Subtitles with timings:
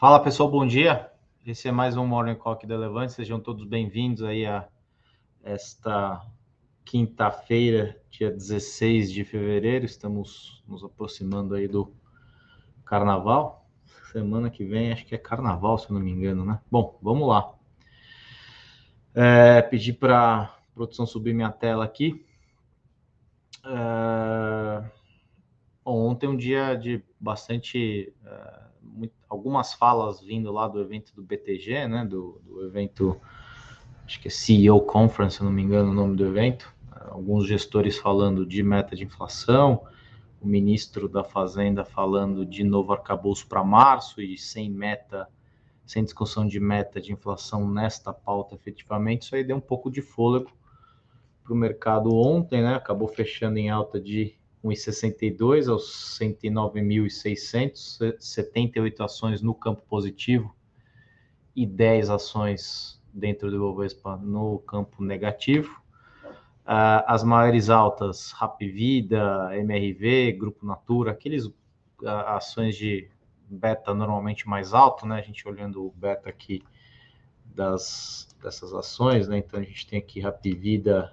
[0.00, 1.12] Fala pessoal, bom dia.
[1.46, 3.12] Esse é mais um Morning Call da Levante.
[3.12, 4.66] Sejam todos bem-vindos aí a
[5.44, 6.26] esta
[6.86, 9.84] quinta-feira, dia 16 de fevereiro.
[9.84, 11.92] Estamos nos aproximando aí do
[12.82, 13.68] carnaval.
[14.10, 16.58] Semana que vem acho que é carnaval, se eu não me engano, né?
[16.70, 17.52] Bom, vamos lá.
[19.14, 22.24] É, pedir para produção subir minha tela aqui.
[23.66, 24.82] É,
[25.84, 28.14] ontem um dia de bastante.
[28.24, 32.04] É, muito, algumas falas vindo lá do evento do BTG, né?
[32.04, 33.20] Do, do, evento,
[34.04, 36.72] acho que é CEO Conference, se não me engano o nome do evento.
[37.10, 39.82] Alguns gestores falando de meta de inflação,
[40.40, 45.28] o ministro da Fazenda falando de novo arcabouço para março e sem meta,
[45.84, 49.22] sem discussão de meta de inflação nesta pauta efetivamente.
[49.22, 50.50] Isso aí deu um pouco de fôlego
[51.42, 52.74] para o mercado ontem, né?
[52.74, 60.54] Acabou fechando em alta de 1,62 aos 109.600, 78 ações no campo positivo
[61.56, 65.80] e 10 ações dentro do Ibovespa no campo negativo.
[66.64, 71.54] Uh, as maiores altas, Rapvida, MRV, Grupo Natura, aqueles uh,
[72.26, 73.10] ações de
[73.48, 75.18] beta normalmente mais alto, né?
[75.18, 76.62] A gente olhando o beta aqui
[77.44, 79.38] das, dessas ações, né?
[79.38, 81.12] Então a gente tem aqui Rapvida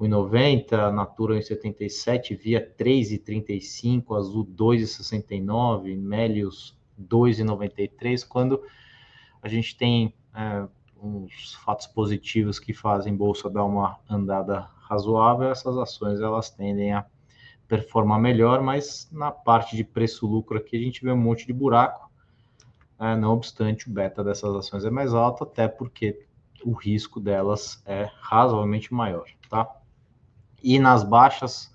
[0.00, 8.62] 1,90, Natura 1,77, Via 3,35, Azul 2,69, Melius 2,93, quando
[9.42, 10.66] a gente tem é,
[11.02, 17.04] uns fatos positivos que fazem bolsa dar uma andada razoável, essas ações elas tendem a
[17.66, 22.10] performar melhor, mas na parte de preço-lucro aqui a gente vê um monte de buraco,
[22.98, 26.26] é, não obstante o beta dessas ações é mais alto, até porque
[26.64, 29.77] o risco delas é razoavelmente maior, tá?
[30.62, 31.72] E nas baixas,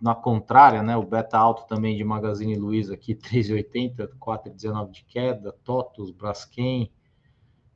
[0.00, 5.52] na contrária, né, o beta alto também de Magazine Luiza aqui, 3,80, 4,19 de queda,
[5.64, 6.90] TOTUS, Braskem,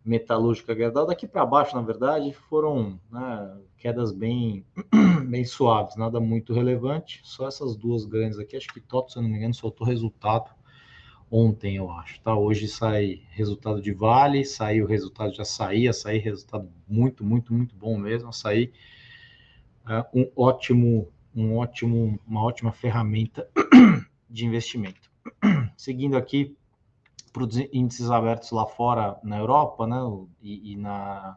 [0.05, 4.65] Metalúrgica Gerdau, daqui para baixo, na verdade, foram né, quedas bem,
[5.29, 9.23] bem suaves, nada muito relevante, só essas duas grandes aqui, acho que TOTUS, se eu
[9.23, 10.51] não me engano, soltou resultado
[11.31, 12.35] ontem, eu acho, tá?
[12.35, 17.99] Hoje sai resultado de Vale, saiu resultado de Açaí, Açaí resultado muito, muito, muito bom
[17.99, 18.73] mesmo, Açaí
[20.15, 23.49] um ótimo, um ótimo, uma ótima ferramenta
[24.29, 25.11] de investimento.
[25.77, 26.57] Seguindo aqui
[27.33, 29.99] para os índices abertos lá fora na Europa, né,
[30.41, 31.37] e, e na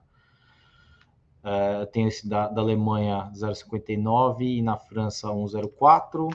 [1.43, 6.31] é, tem esse da, da Alemanha 0,59 e na França 1,04.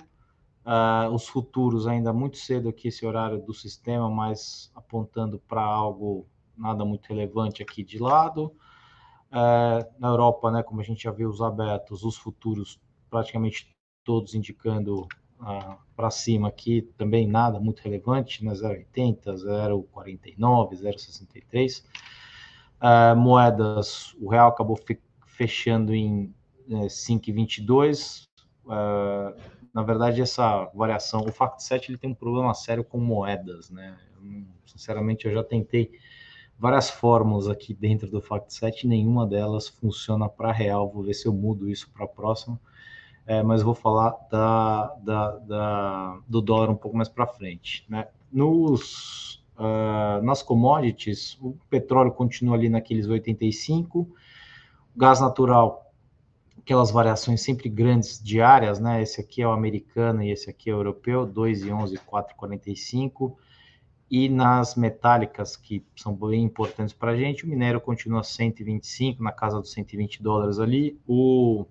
[0.66, 6.27] Uh, os futuros ainda muito cedo aqui esse horário do sistema, mas apontando para algo
[6.56, 8.53] nada muito relevante aqui de lado.
[9.36, 12.80] É, na Europa, né, como a gente já viu os abertos, os futuros
[13.10, 13.69] praticamente
[14.02, 15.06] todos indicando
[15.38, 21.84] ah, para cima aqui, também nada muito relevante, né, 0,80, 0,49, 0,63.
[22.80, 24.78] É, moedas, o real acabou
[25.26, 26.34] fechando em
[26.70, 28.26] é, 5,22.
[28.70, 29.36] É,
[29.74, 33.98] na verdade, essa variação, o FACT7 ele tem um problema sério com moedas, né?
[34.64, 35.92] Sinceramente, eu já tentei
[36.59, 40.91] várias fórmulas aqui dentro do FactSet, nenhuma delas funciona para real.
[40.91, 42.59] Vou ver se eu mudo isso para a próxima.
[43.27, 47.84] É, mas vou falar da, da, da, do dólar um pouco mais para frente.
[47.89, 48.06] Né?
[48.33, 54.09] Nos, uh, nas commodities, o petróleo continua ali naqueles 85, o
[54.97, 55.93] gás natural,
[56.56, 59.03] aquelas variações sempre grandes diárias, né?
[59.03, 63.34] Esse aqui é o americano e esse aqui é o europeu, 2,11, 4,45
[64.10, 69.32] e nas metálicas, que são bem importantes para a gente, o minério continua 125, na
[69.32, 71.66] casa dos 120 dólares ali, o,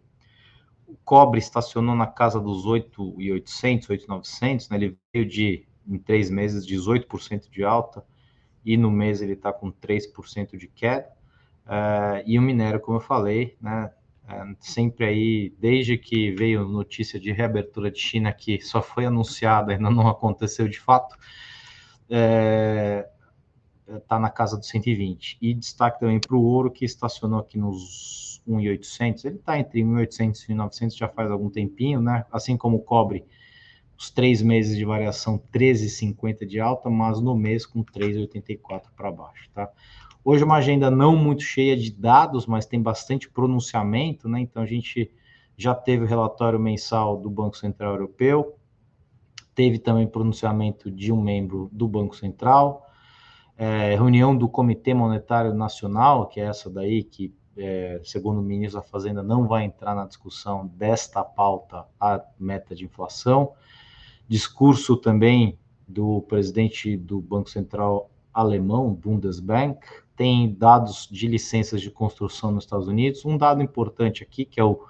[0.86, 4.78] o cobre estacionou na casa dos 8,800, 8,900, né?
[4.78, 8.06] ele veio de, em três meses, 18% de alta,
[8.66, 11.08] e no mês ele está com 3% de queda,
[11.66, 13.92] uh, e o minério, como eu falei, né,
[14.26, 19.72] uh, sempre aí, desde que veio notícia de reabertura de China, que só foi anunciada,
[19.72, 21.16] ainda não aconteceu de fato,
[22.10, 23.08] é,
[24.08, 25.38] tá na casa dos 120.
[25.42, 29.26] E destaque também para o ouro, que estacionou aqui nos 1.800.
[29.26, 32.26] Ele está entre 1.800 e 1.900 já faz algum tempinho, né?
[32.32, 33.26] Assim como o cobre,
[33.98, 39.50] os três meses de variação 13,50 de alta, mas no mês com 3,84 para baixo,
[39.54, 39.70] tá?
[40.24, 44.40] Hoje uma agenda não muito cheia de dados, mas tem bastante pronunciamento, né?
[44.40, 45.12] Então a gente
[45.56, 48.58] já teve o relatório mensal do Banco Central Europeu,
[49.56, 52.86] teve também pronunciamento de um membro do Banco Central,
[53.58, 58.82] é, reunião do Comitê Monetário Nacional, que é essa daí que, é, segundo o ministro
[58.82, 63.54] da Fazenda, não vai entrar na discussão desta pauta, a meta de inflação,
[64.28, 65.58] discurso também
[65.88, 69.80] do presidente do Banco Central alemão, Bundesbank,
[70.18, 73.24] tem dados de licenças de construção nos Estados Unidos.
[73.26, 74.82] Um dado importante aqui, que é o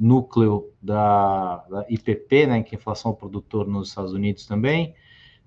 [0.00, 4.94] núcleo da, da IPP, né, que é inflação ao produtor nos Estados Unidos também,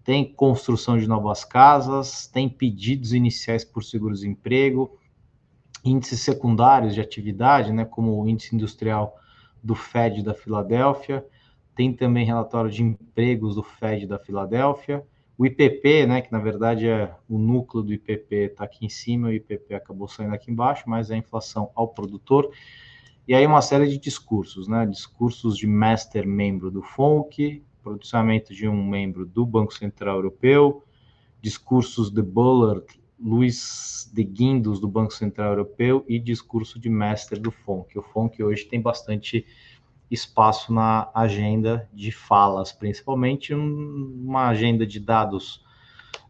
[0.04, 4.96] tem construção de novas casas, tem pedidos iniciais por seguro-desemprego,
[5.84, 9.18] índices secundários de atividade, né, como o índice industrial
[9.64, 11.26] do Fed da Filadélfia,
[11.76, 15.04] tem também relatório de empregos do Fed da Filadélfia,
[15.36, 19.30] o IPP, né, que na verdade é o núcleo do IPP está aqui em cima,
[19.30, 22.52] o IPP acabou saindo aqui embaixo, mas é a inflação ao produtor.
[23.26, 28.68] E aí uma série de discursos, né, discursos de master membro do FONC, pronunciamento de
[28.68, 30.84] um membro do Banco Central Europeu,
[31.42, 32.86] discursos de Bullard,
[33.18, 37.98] Luiz de Guindos do Banco Central Europeu e discurso de mestre do FONC.
[37.98, 39.46] O FONC hoje tem bastante
[40.12, 45.64] espaço na agenda de falas, principalmente uma agenda de dados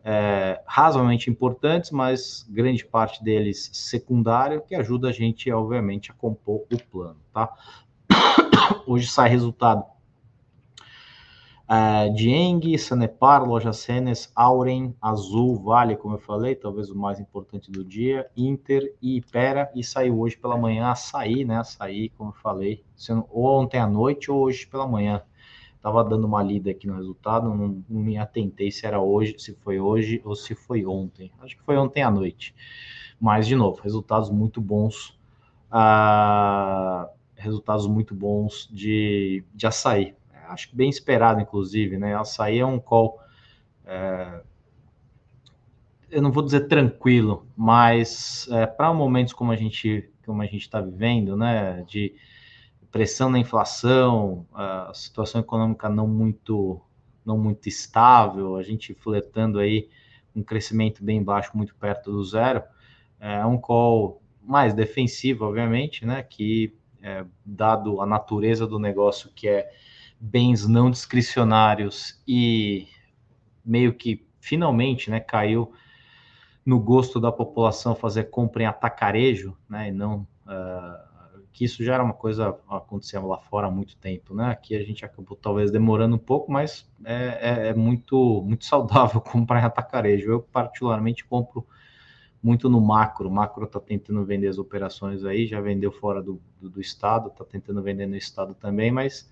[0.04, 6.66] é, razoavelmente importantes, mas grande parte deles secundário, que ajuda a gente, obviamente, a compor
[6.72, 7.54] o plano, tá?
[8.86, 9.86] Hoje sai resultado
[11.64, 17.72] Uh, Dieng, Sanepar, Loja Senes, Auren, Azul, Vale, como eu falei, talvez o mais importante
[17.72, 21.58] do dia, Inter e Ipera, e saiu hoje pela manhã Açaí, né?
[21.58, 22.84] Açaí, como eu falei,
[23.30, 25.24] ou ontem à noite ou hoje pela manhã.
[25.84, 29.80] Tava dando uma lida aqui no resultado, não, me atentei se era hoje, se foi
[29.80, 31.32] hoje ou se foi ontem.
[31.42, 32.56] Acho que foi ontem à noite.
[33.20, 35.10] Mas, de novo, resultados muito bons.
[35.70, 40.16] Uh, resultados muito bons de, de açaí
[40.54, 42.16] acho que bem esperado, inclusive, né?
[42.16, 43.20] Açaí é um call,
[43.86, 44.42] é,
[46.10, 50.62] eu não vou dizer tranquilo, mas é, para momentos como a gente como a gente
[50.62, 52.16] está vivendo, né, de
[52.94, 56.80] pressão na inflação, a situação econômica não muito
[57.26, 59.90] não muito estável, a gente fletando aí
[60.36, 62.62] um crescimento bem baixo, muito perto do zero,
[63.20, 69.48] é um call mais defensivo, obviamente, né, que é, dado a natureza do negócio que
[69.48, 69.72] é
[70.20, 72.88] bens não discricionários e
[73.64, 75.72] meio que finalmente né, caiu
[76.66, 81.13] no gosto da população fazer compra em atacarejo, né, e não uh,
[81.54, 84.50] que isso já era uma coisa acontecia lá fora há muito tempo, né?
[84.50, 89.22] Aqui a gente acabou talvez demorando um pouco, mas é, é, é muito muito saudável
[89.22, 90.32] comprar em atacarejo.
[90.32, 91.66] Eu particularmente compro
[92.42, 93.30] muito no macro.
[93.30, 97.30] O macro está tentando vender as operações aí, já vendeu fora do, do, do estado,
[97.30, 99.32] está tentando vender no estado também, mas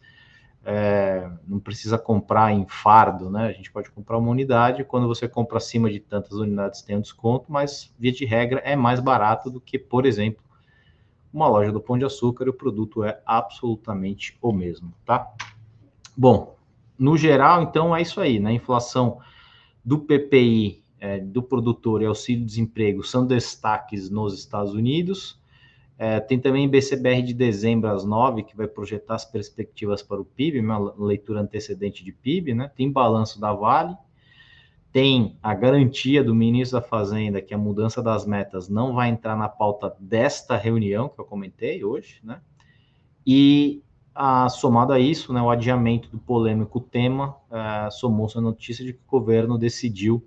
[0.64, 3.48] é, não precisa comprar em fardo, né?
[3.48, 7.02] A gente pode comprar uma unidade, quando você compra acima de tantas unidades tem um
[7.02, 10.44] desconto, mas via de regra é mais barato do que, por exemplo,
[11.34, 15.32] uma loja do Pão de Açúcar e o produto é absolutamente o mesmo, tá?
[16.16, 16.56] Bom,
[16.98, 18.54] no geral, então é isso aí, né?
[18.54, 19.20] Inflação
[19.84, 25.42] do PPI, é, do produtor e auxílio-desemprego são destaques nos Estados Unidos.
[25.98, 30.26] É, tem também BCBR de dezembro às nove, que vai projetar as perspectivas para o
[30.26, 32.72] PIB, uma leitura antecedente de PIB, né?
[32.76, 33.96] Tem balanço da Vale,
[34.92, 39.38] tem a garantia do ministro da Fazenda que a mudança das metas não vai entrar
[39.38, 42.42] na pauta desta reunião que eu comentei hoje, né?
[43.26, 43.82] E
[44.14, 48.94] a, somado a isso, né, o adiamento do polêmico tema, é, somou-se a notícia de
[48.94, 50.26] que o governo decidiu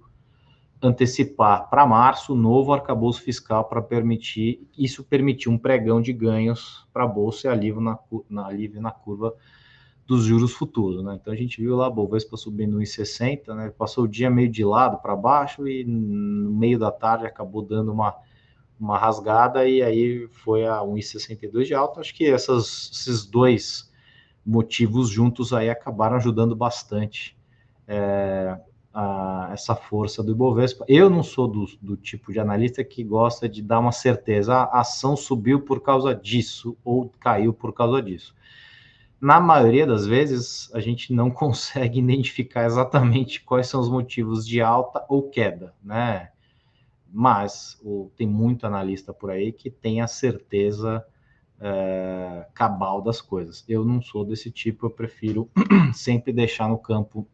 [0.80, 6.87] antecipar para março o novo arcabouço fiscal para permitir isso permitir um pregão de ganhos
[6.92, 9.35] para a bolsa e alívio na, na, alívio na curva
[10.06, 11.18] dos juros futuros, né?
[11.20, 13.73] Então a gente viu lá a Bovespa subindo 1,60, né?
[13.76, 17.90] Passou o dia meio de lado para baixo e no meio da tarde acabou dando
[17.90, 18.14] uma,
[18.78, 22.00] uma rasgada e aí foi a 1,62 de alta.
[22.00, 23.90] Acho que essas, esses dois
[24.44, 27.34] motivos juntos aí acabaram ajudando bastante
[27.88, 28.58] é,
[28.92, 30.84] a, essa força do Ibovespa.
[30.87, 34.80] Eu não sou do, do, tipo de analista que gosta de dar uma certeza, a
[34.80, 38.34] ação subiu por causa disso ou caiu por causa disso.
[39.21, 44.61] Na maioria das vezes, a gente não consegue identificar exatamente quais são os motivos de
[44.61, 46.30] alta ou queda, né?
[47.12, 51.04] Mas o, tem muito analista por aí que tem a certeza
[51.61, 53.64] é, cabal das coisas.
[53.68, 55.49] Eu não sou desse tipo, eu prefiro
[55.94, 57.26] sempre deixar no campo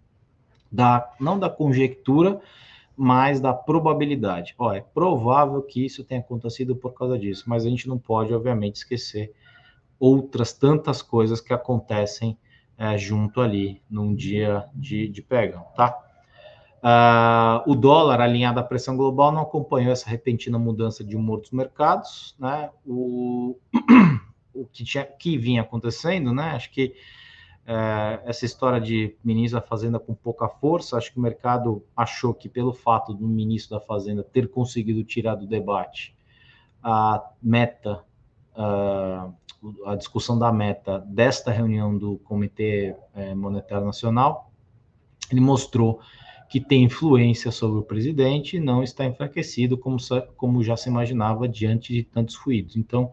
[0.70, 2.40] da não da conjectura,
[2.96, 4.54] mas da probabilidade.
[4.58, 8.32] Ó, é provável que isso tenha acontecido por causa disso, mas a gente não pode,
[8.32, 9.32] obviamente, esquecer
[10.00, 12.36] outras tantas coisas que acontecem
[12.76, 15.96] é, junto ali num dia de, de pregão, tá?
[16.82, 21.50] Uh, o dólar alinhado à pressão global não acompanhou essa repentina mudança de humor dos
[21.50, 22.70] mercados, né?
[22.86, 23.58] O,
[24.54, 26.52] o que, tinha, que vinha acontecendo, né?
[26.52, 26.94] Acho que
[27.66, 32.34] É, essa história de ministro da Fazenda com pouca força, acho que o mercado achou
[32.34, 36.12] que pelo fato do ministro da Fazenda ter conseguido tirar do debate
[36.82, 38.02] a meta,
[38.62, 44.50] a discussão da meta desta reunião do Comitê é, Monetário Nacional,
[45.30, 46.00] ele mostrou
[46.48, 49.98] que tem influência sobre o presidente e não está enfraquecido como,
[50.36, 52.76] como já se imaginava diante de tantos ruídos.
[52.76, 53.12] Então,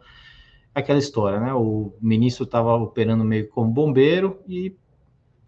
[0.74, 1.54] aquela história, né?
[1.54, 4.76] O ministro estava operando meio como bombeiro e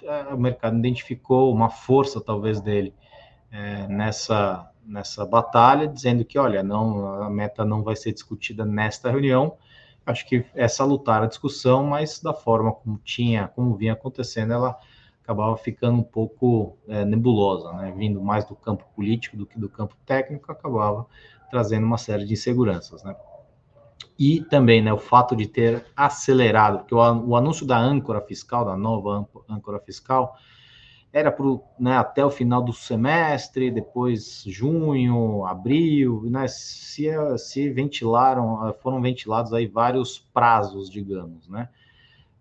[0.03, 2.93] é, o mercado identificou uma força, talvez, dele
[3.51, 9.09] é, nessa, nessa batalha, dizendo que, olha, não, a meta não vai ser discutida nesta
[9.09, 9.57] reunião.
[10.09, 14.75] Acho que essa lutar a discussão, mas da forma como tinha, como vinha acontecendo, ela
[15.21, 17.93] acabava ficando um pouco é, nebulosa, né?
[17.95, 21.05] Vindo mais do campo político do que do campo técnico, acabava
[21.51, 23.15] trazendo uma série de inseguranças, né?
[24.17, 28.65] E também, né, o fato de ter acelerado, porque o, o anúncio da âncora fiscal,
[28.65, 30.35] da nova âncora fiscal,
[31.11, 38.73] era pro, né, até o final do semestre, depois junho, abril, né, se, se ventilaram,
[38.81, 41.69] foram ventilados aí vários prazos, digamos, né.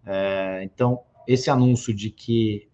[0.05, 2.69] É, então, esse anúncio de que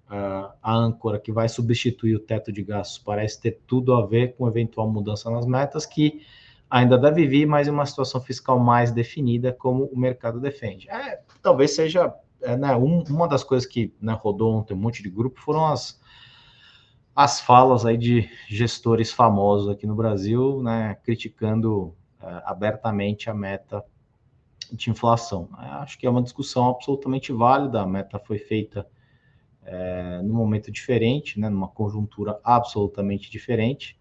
[0.62, 4.46] a âncora que vai substituir o teto de gastos parece ter tudo a ver com
[4.46, 6.22] eventual mudança nas metas, que
[6.70, 10.88] ainda deve vir, mas em uma situação fiscal mais definida, como o mercado defende.
[10.88, 15.02] É, talvez seja é, né, um, uma das coisas que né, rodou ontem um monte
[15.02, 16.00] de grupo foram as,
[17.14, 23.84] as falas aí de gestores famosos aqui no Brasil, né, criticando é, abertamente a meta
[24.72, 25.48] de inflação.
[25.52, 28.86] acho que é uma discussão absolutamente válida, a meta foi feita
[29.62, 33.98] é, num momento diferente, né, numa conjuntura absolutamente diferente.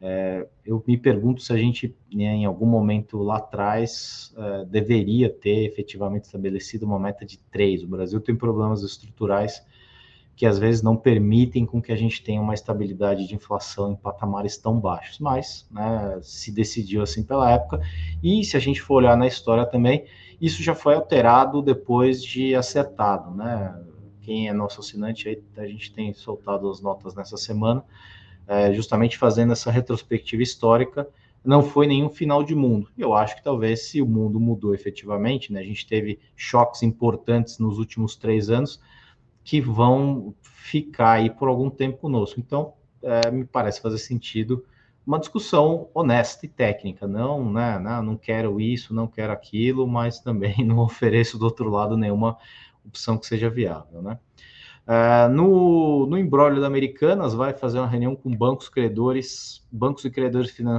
[0.00, 5.30] É, eu me pergunto se a gente, né, em algum momento lá atrás, é, deveria
[5.30, 7.82] ter efetivamente estabelecido uma meta de três.
[7.82, 9.64] O Brasil tem problemas estruturais
[10.36, 13.96] que às vezes não permitem com que a gente tenha uma estabilidade de inflação em
[13.96, 17.80] patamares tão baixos, mas né, se decidiu assim pela época.
[18.22, 20.04] E se a gente for olhar na história também,
[20.38, 23.74] isso já foi alterado depois de acertado, né?
[24.26, 27.84] quem é nosso assinante aí, a gente tem soltado as notas nessa semana,
[28.46, 31.08] é, justamente fazendo essa retrospectiva histórica.
[31.44, 32.88] Não foi nenhum final de mundo.
[32.98, 37.58] Eu acho que talvez se o mundo mudou efetivamente, né, a gente teve choques importantes
[37.58, 38.80] nos últimos três anos
[39.44, 42.40] que vão ficar aí por algum tempo conosco.
[42.40, 44.64] Então, é, me parece fazer sentido
[45.06, 50.18] uma discussão honesta e técnica, não, né, não, não quero isso, não quero aquilo, mas
[50.18, 52.36] também não ofereço do outro lado nenhuma
[52.84, 54.18] opção que seja viável, né?
[54.86, 60.10] Uh, no, no embrólio da Americanas, vai fazer uma reunião com bancos credores, bancos e
[60.10, 60.78] credores finan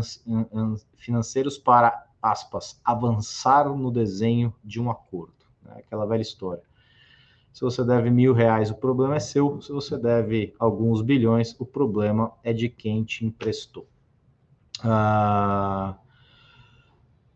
[0.96, 5.34] financeiros para, aspas, avançar no desenho de um acordo.
[5.62, 5.76] Né?
[5.80, 6.64] Aquela velha história.
[7.52, 9.60] Se você deve mil reais, o problema é seu.
[9.62, 13.88] Se você deve alguns bilhões, o problema é de quem te emprestou.
[14.80, 15.96] Uh,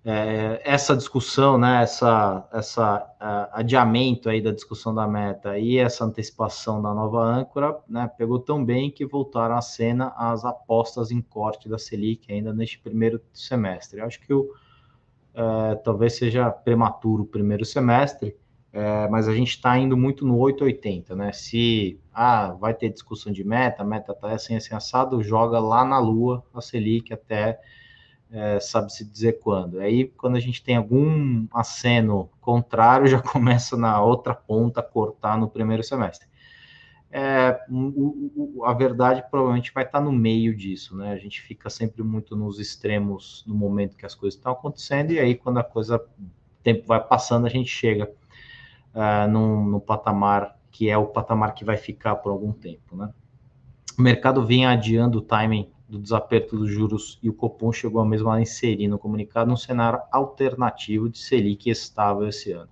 [0.04, 6.82] é, essa discussão, né, essa, essa adiamento aí da discussão da meta e essa antecipação
[6.82, 11.70] da nova âncora, né, pegou tão bem que voltaram à cena as apostas em corte
[11.70, 14.00] da Selic ainda neste primeiro semestre.
[14.00, 18.36] Eu acho que o, uh, talvez seja prematuro o primeiro semestre,
[18.74, 21.32] uh, mas a gente está indo muito no 880, né?
[21.32, 26.00] Se ah, vai ter discussão de meta, meta está assim, assim assado, joga lá na
[26.00, 27.60] lua a Selic até
[28.32, 29.80] é, sabe-se dizer quando.
[29.80, 35.38] Aí, quando a gente tem algum aceno contrário, já começa na outra ponta a cortar
[35.38, 36.32] no primeiro semestre.
[37.14, 41.12] É, o, o, a verdade provavelmente vai estar no meio disso, né?
[41.12, 45.20] A gente fica sempre muito nos extremos no momento que as coisas estão acontecendo, e
[45.20, 48.10] aí, quando a coisa, o tempo vai passando, a gente chega
[48.96, 53.10] uh, num, patamar que é o patamar que vai ficar por algum tempo, né?
[54.00, 58.30] O mercado vinha adiando o timing do desaperto dos juros e o Copom chegou mesmo
[58.30, 62.70] a inserir no comunicado um cenário alternativo de Selic estável esse ano.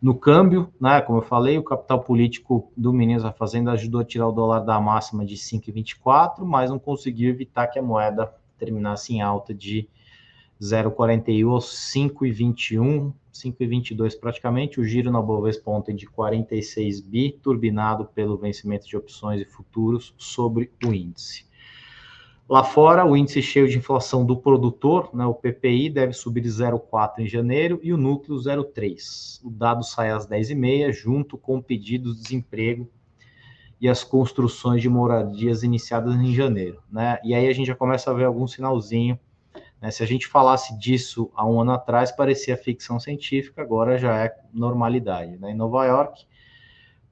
[0.00, 4.04] No câmbio, né, como eu falei, o capital político do Ministro da Fazenda ajudou a
[4.04, 9.12] tirar o dólar da máxima de 5,24, mas não conseguiu evitar que a moeda terminasse
[9.14, 9.86] em alta de
[10.60, 14.80] 0,41 aos 5,21, 5,22 praticamente.
[14.80, 20.14] O giro na Bovespa ontem de 46 bi, turbinado pelo vencimento de opções e futuros
[20.16, 21.44] sobre o índice.
[22.46, 26.50] Lá fora, o índice cheio de inflação do produtor, né, o PPI, deve subir de
[26.50, 29.40] 0,4 em janeiro e o núcleo 0,3.
[29.42, 32.90] O dado sai às 10h30, junto com o pedido de desemprego
[33.80, 36.82] e as construções de moradias iniciadas em janeiro.
[36.90, 37.18] Né?
[37.24, 39.18] E aí a gente já começa a ver algum sinalzinho.
[39.80, 39.90] Né?
[39.90, 44.36] Se a gente falasse disso há um ano atrás, parecia ficção científica, agora já é
[44.52, 45.38] normalidade.
[45.38, 45.52] Né?
[45.52, 46.26] Em Nova York,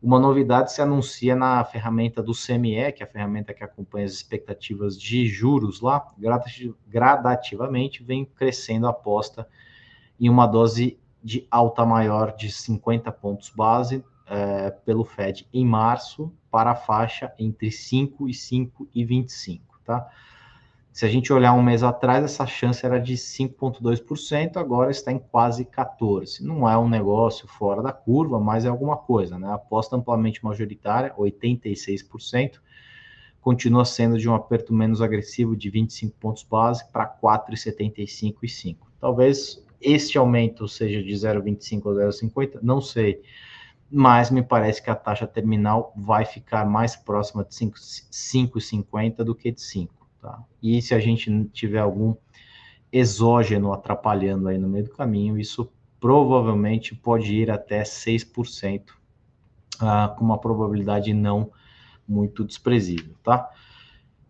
[0.03, 4.13] Uma novidade se anuncia na ferramenta do CME, que é a ferramenta que acompanha as
[4.13, 6.05] expectativas de juros lá,
[6.89, 9.47] gradativamente vem crescendo a aposta
[10.19, 16.33] em uma dose de alta maior de 50 pontos base é, pelo Fed em março
[16.51, 20.11] para a faixa entre 5 e 5 e 25, tá?
[20.93, 25.19] Se a gente olhar um mês atrás, essa chance era de 5,2%, agora está em
[25.19, 26.41] quase 14%.
[26.43, 29.49] Não é um negócio fora da curva, mas é alguma coisa, né?
[29.49, 32.61] A aposta amplamente majoritária, 86%,
[33.41, 38.93] continua sendo de um aperto menos agressivo de 25 pontos base para 4,75 e 5.
[39.01, 43.23] Talvez este aumento seja de 0,25 ou 0,50, não sei.
[43.91, 49.51] Mas me parece que a taxa terminal vai ficar mais próxima de 5,50 do que
[49.51, 50.02] de 5.
[50.23, 50.41] Tá?
[50.63, 52.15] E se a gente tiver algum
[52.93, 58.83] exógeno atrapalhando aí no meio do caminho, isso provavelmente pode ir até 6%,
[59.81, 61.51] ah, com uma probabilidade não
[62.07, 63.51] muito desprezível, tá?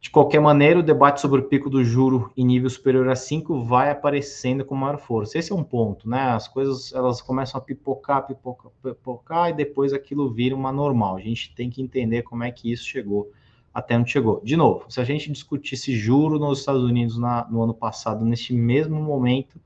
[0.00, 3.62] De qualquer maneira, o debate sobre o pico do juro em nível superior a 5
[3.62, 5.38] vai aparecendo com maior força.
[5.38, 6.22] Esse é um ponto, né?
[6.30, 11.16] As coisas elas começam a pipocar, pipocar, pipocar e depois aquilo vira uma normal.
[11.16, 13.30] A gente tem que entender como é que isso chegou
[13.72, 14.40] até onde chegou.
[14.44, 18.52] De novo, se a gente discutisse juro nos Estados Unidos na, no ano passado, neste
[18.52, 19.60] mesmo momento,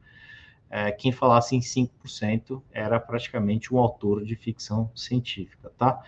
[0.70, 6.02] é, quem falasse em 5% era praticamente um autor de ficção científica, tá?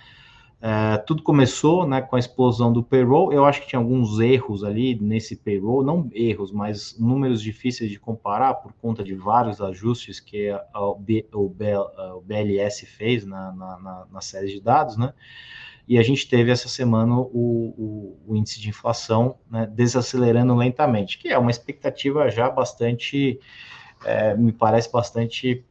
[0.60, 3.32] É, tudo começou né, com a explosão do payroll.
[3.32, 7.98] Eu acho que tinha alguns erros ali nesse payroll, não erros, mas números difíceis de
[7.98, 13.24] comparar por conta de vários ajustes que a, a, B, o, B, o, BLS fez
[13.24, 15.14] na, na, na, na série de dados, né?
[15.88, 21.18] E a gente teve essa semana o, o, o índice de inflação né, desacelerando lentamente,
[21.18, 23.40] que é uma expectativa já bastante,
[24.04, 25.64] é, me parece bastante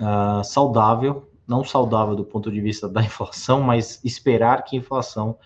[0.00, 5.38] uh, saudável, não saudável do ponto de vista da inflação, mas esperar que a inflação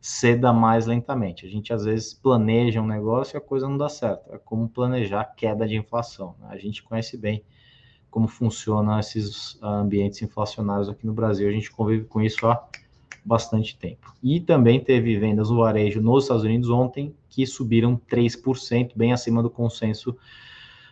[0.00, 1.44] ceda mais lentamente.
[1.44, 4.32] A gente às vezes planeja um negócio e a coisa não dá certo.
[4.32, 6.36] É como planejar queda de inflação.
[6.40, 6.48] Né?
[6.52, 7.44] A gente conhece bem
[8.10, 11.46] como funcionam esses ambientes inflacionários aqui no Brasil.
[11.48, 12.66] A gente convive com isso há
[13.26, 14.14] bastante tempo.
[14.22, 19.42] E também teve vendas no varejo nos Estados Unidos ontem que subiram 3%, bem acima
[19.42, 20.16] do consenso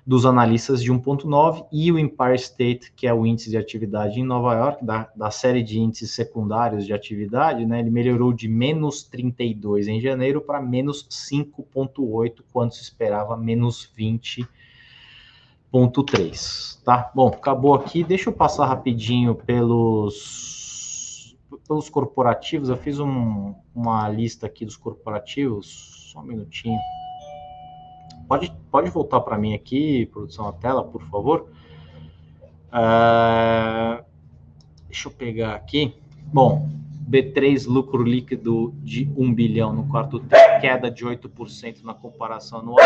[0.07, 4.25] dos analistas de 1,9%, e o Empire State, que é o índice de atividade em
[4.25, 9.03] Nova York, da, da série de índices secundários de atividade, né, ele melhorou de menos
[9.05, 16.83] 32 em janeiro para menos 5,8, quando se esperava menos 20,3.
[16.85, 17.11] Tá?
[17.15, 18.05] Bom, acabou aqui.
[18.05, 20.54] Deixa eu passar rapidinho pelos
[21.67, 26.79] pelos corporativos, eu fiz um, uma lista aqui dos corporativos, só um minutinho.
[28.29, 31.49] Pode, pode voltar para mim aqui, produção na tela, por favor.
[32.69, 34.03] Uh,
[34.89, 35.95] deixa eu pegar aqui.
[36.33, 36.69] Bom,
[37.09, 42.79] B3, lucro líquido de 1 bilhão no quarto tri, queda de 8% na comparação anual.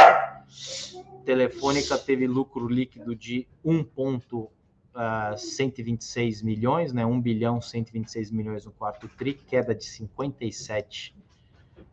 [1.24, 4.50] Telefônica teve lucro líquido de 1 ponto
[4.94, 7.04] uh, 126 milhões, né?
[7.04, 11.14] 1 bilhão 126 milhões no quarto TRI, queda de 57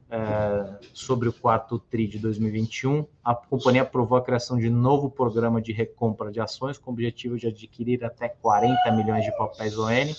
[0.09, 3.05] uh, sobre o quarto TRI de 2021.
[3.23, 7.37] A companhia aprovou a criação de novo programa de recompra de ações com o objetivo
[7.37, 10.13] de adquirir até 40 milhões de papéis ON.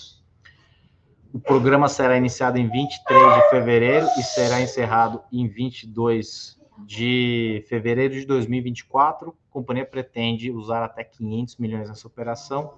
[1.33, 8.13] O programa será iniciado em 23 de fevereiro e será encerrado em 22 de fevereiro
[8.13, 9.35] de 2024.
[9.57, 12.75] Companhia pretende usar até 500 milhões nessa operação.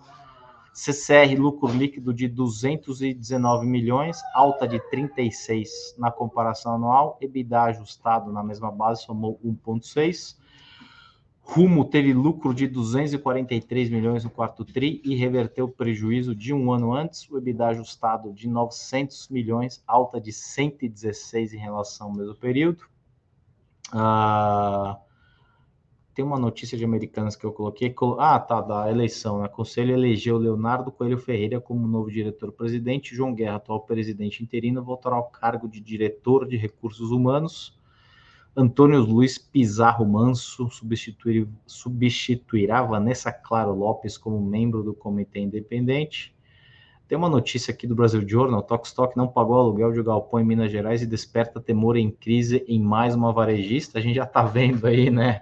[0.74, 7.18] CCR lucro líquido de 219 milhões, alta de 36 na comparação anual.
[7.20, 10.38] EBITDA ajustado na mesma base somou 1,6.
[11.42, 16.72] Rumo teve lucro de 243 milhões no quarto TRI e reverteu o prejuízo de um
[16.72, 17.30] ano antes.
[17.30, 22.86] O EBITDA ajustado de 900 milhões, alta de 116 em relação ao mesmo período.
[23.92, 24.98] Ah,
[26.14, 27.94] tem uma notícia de Americanas que eu coloquei.
[28.18, 29.40] Ah, tá, da eleição.
[29.40, 29.46] Né?
[29.46, 33.16] O Conselho elegeu Leonardo Coelho Ferreira como novo diretor-presidente.
[33.16, 37.78] João Guerra, atual presidente interino, voltará ao cargo de diretor de recursos humanos.
[38.56, 40.70] Antônio Luiz Pizarro Manso
[41.66, 46.36] substituirá Vanessa Claro Lopes como membro do comitê independente.
[47.08, 50.72] Tem uma notícia aqui do Brasil Journal: Tokstok não pagou aluguel de galpão em Minas
[50.72, 53.98] Gerais e desperta temor em crise em mais uma varejista.
[53.98, 55.42] A gente já está vendo aí, né?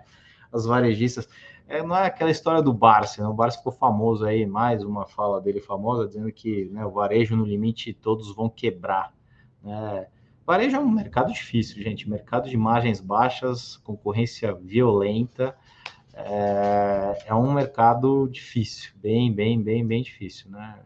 [0.52, 1.28] As varejistas.
[1.68, 3.28] É, não é aquela história do Barça, né?
[3.28, 7.36] O Barça ficou famoso aí, mais uma fala dele famosa, dizendo que né, o varejo
[7.36, 9.14] no limite todos vão quebrar.
[9.62, 10.08] Né?
[10.46, 12.10] Varejo é um mercado difícil, gente.
[12.10, 15.56] Mercado de margens baixas, concorrência violenta.
[16.14, 20.80] É, é um mercado difícil, bem, bem, bem, bem difícil, né?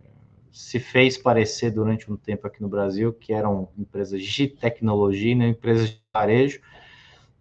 [0.52, 5.47] se fez parecer durante um tempo aqui no Brasil que eram empresas de tecnologia, não
[5.47, 6.60] empresas de varejo,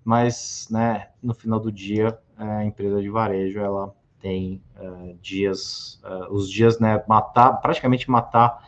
[0.05, 6.33] mas né, no final do dia, a empresa de varejo ela tem uh, dias, uh,
[6.33, 8.63] os dias, né, matar, praticamente matar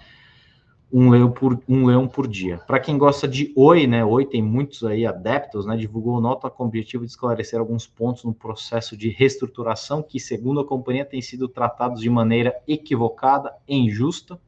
[0.93, 2.59] um leão por, um leão por dia.
[2.59, 4.05] Para quem gosta de Oi, né?
[4.05, 5.75] Oi tem muitos aí adeptos, né?
[5.75, 10.61] Divulgou nota com o objetivo de esclarecer alguns pontos no processo de reestruturação que, segundo
[10.61, 14.39] a companhia, têm sido tratados de maneira equivocada e injusta.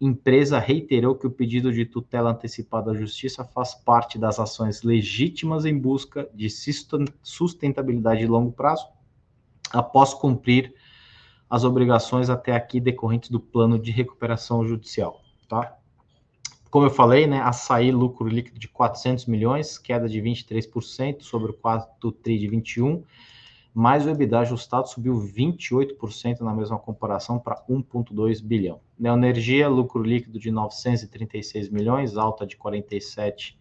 [0.00, 5.64] Empresa reiterou que o pedido de tutela antecipada à justiça faz parte das ações legítimas
[5.64, 6.48] em busca de
[7.22, 8.86] sustentabilidade de longo prazo,
[9.70, 10.74] após cumprir
[11.48, 15.76] as obrigações até aqui decorrentes do plano de recuperação judicial tá?
[16.70, 21.54] Como eu falei, né, açaí lucro líquido de 400 milhões, queda de 23% sobre o
[21.54, 23.02] quarto tri de 21,
[23.72, 28.80] mas o EBITDA ajustado subiu 28% na mesma comparação para 1,2 bilhão.
[28.98, 33.58] Neoenergia, lucro líquido de 936 milhões, alta de 47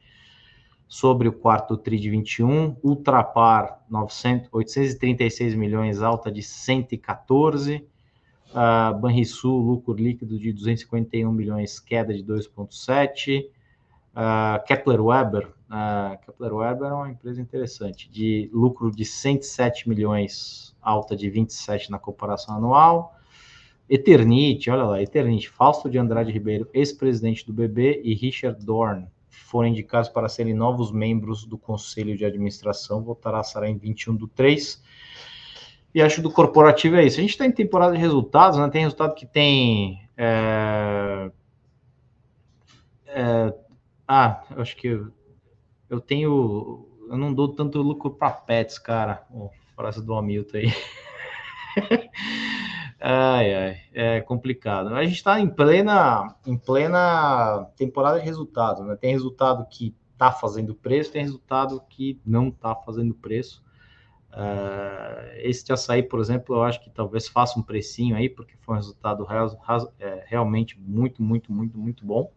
[0.87, 7.87] sobre o quarto tri de 21, Ultrapar 900, 836 milhões, alta de 114
[8.49, 13.45] Uh, Banrisul, lucro líquido de 251 milhões, queda de 2,7.
[14.19, 20.75] Uh, Kepler Weber, uh, Kepler Weber é uma empresa interessante, de lucro de 107 milhões,
[20.81, 23.15] alta de 27 na comparação anual.
[23.89, 29.69] Eternite, olha lá, Eternite, Fausto de Andrade Ribeiro, ex-presidente do BB, e Richard Dorn foram
[29.69, 34.27] indicados para serem novos membros do Conselho de Administração, voltará a ser em 21 do
[34.27, 34.83] 3.
[35.95, 37.19] E acho do corporativo é isso.
[37.19, 38.69] A gente está em temporada de resultados, né?
[38.69, 40.07] Tem resultado que tem.
[40.17, 41.31] É...
[43.07, 43.53] É...
[44.11, 45.13] Ah, eu acho que eu,
[45.87, 46.89] eu tenho.
[47.07, 49.23] Eu não dou tanto lucro para pets, cara.
[49.31, 50.73] Oh, frase do Hamilton aí.
[52.99, 54.95] ai, ai, é complicado.
[54.95, 58.95] A gente está em plena, em plena temporada de resultados, né?
[58.95, 63.63] Tem resultado que está fazendo preço, tem resultado que não está fazendo preço.
[64.31, 68.57] Uh, esse de açaí, por exemplo, eu acho que talvez faça um precinho aí, porque
[68.57, 69.55] foi um resultado real,
[69.99, 72.31] é, realmente muito, muito, muito, muito bom.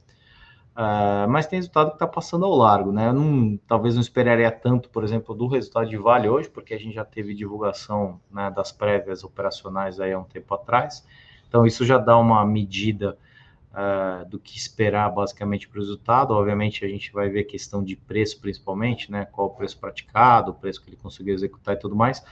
[0.75, 3.09] Uh, mas tem resultado que está passando ao largo, né?
[3.09, 6.79] Eu não, talvez não esperaria tanto, por exemplo, do resultado de Vale hoje, porque a
[6.79, 11.07] gente já teve divulgação né, das prévias operacionais aí há um tempo atrás.
[11.47, 13.19] Então, isso já dá uma medida
[13.73, 16.33] uh, do que esperar basicamente para o resultado.
[16.33, 19.27] Obviamente, a gente vai ver questão de preço, principalmente, né?
[19.27, 22.25] Qual o preço praticado, o preço que ele conseguiu executar e tudo mais.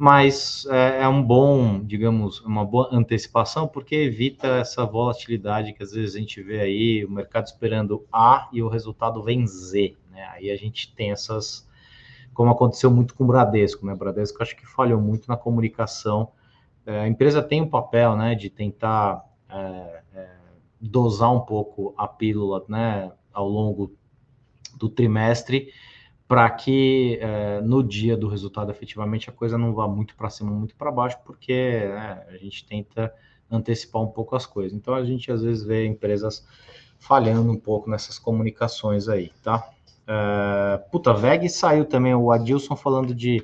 [0.00, 5.90] Mas é, é um bom, digamos, uma boa antecipação, porque evita essa volatilidade que às
[5.90, 9.96] vezes a gente vê aí, o mercado esperando A e o resultado vem Z.
[10.12, 10.22] Né?
[10.32, 11.66] Aí a gente tem essas
[12.38, 13.92] como aconteceu muito com o Bradesco, né?
[13.94, 16.30] O Bradesco acho que falhou muito na comunicação.
[16.86, 20.28] É, a empresa tem um papel, né, de tentar é, é,
[20.80, 23.92] dosar um pouco a pílula né, ao longo
[24.76, 25.72] do trimestre,
[26.28, 30.50] para que é, no dia do resultado efetivamente a coisa não vá muito para cima,
[30.50, 33.12] muito para baixo, porque né, a gente tenta
[33.50, 34.76] antecipar um pouco as coisas.
[34.76, 36.46] Então a gente às vezes vê empresas
[36.98, 39.70] falhando um pouco nessas comunicações aí, tá?
[40.06, 43.42] É, puta, VEG saiu também, o Adilson falando de,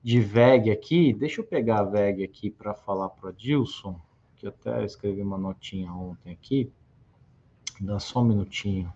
[0.00, 1.12] de VEG aqui.
[1.12, 4.00] Deixa eu pegar a VEG aqui para falar para o Adilson
[4.36, 6.70] que até escrevi uma notinha ontem aqui.
[7.80, 8.92] Dá só um minutinho.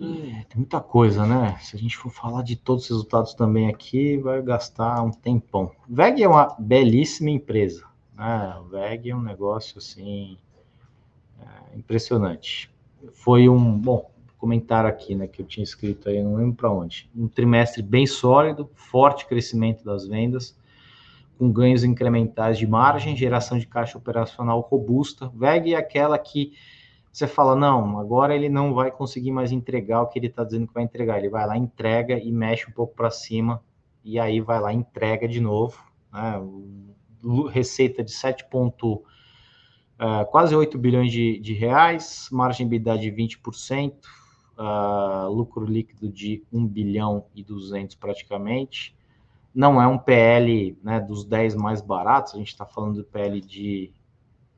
[0.00, 1.56] É, tem muita coisa, né?
[1.60, 5.70] Se a gente for falar de todos os resultados também aqui, vai gastar um tempão.
[5.88, 7.86] VEG é uma belíssima empresa.
[8.16, 8.54] Né?
[8.70, 10.36] VEG é um negócio assim
[11.40, 12.70] é, impressionante.
[13.12, 15.26] Foi um bom comentário aqui, né?
[15.26, 17.08] Que eu tinha escrito aí, não lembro para onde.
[17.16, 20.56] Um trimestre bem sólido, forte crescimento das vendas
[21.42, 25.28] com ganhos incrementais de margem, geração de caixa operacional robusta.
[25.34, 26.52] VEG é aquela que
[27.12, 30.66] você fala, não, agora ele não vai conseguir mais entregar o que ele está dizendo
[30.66, 31.18] que vai entregar.
[31.18, 33.62] Ele vai lá, entrega e mexe um pouco para cima,
[34.02, 35.78] e aí vai lá, entrega de novo.
[36.10, 36.40] Né?
[37.50, 43.92] Receita de 7 ponto, uh, quase 8 bilhões de, de reais, margem EBITDA de 20%,
[44.58, 48.96] uh, lucro líquido de 1 bilhão e 200 praticamente,
[49.54, 53.40] não é um PL né, dos 10 mais baratos, a gente está falando do PL
[53.40, 53.92] de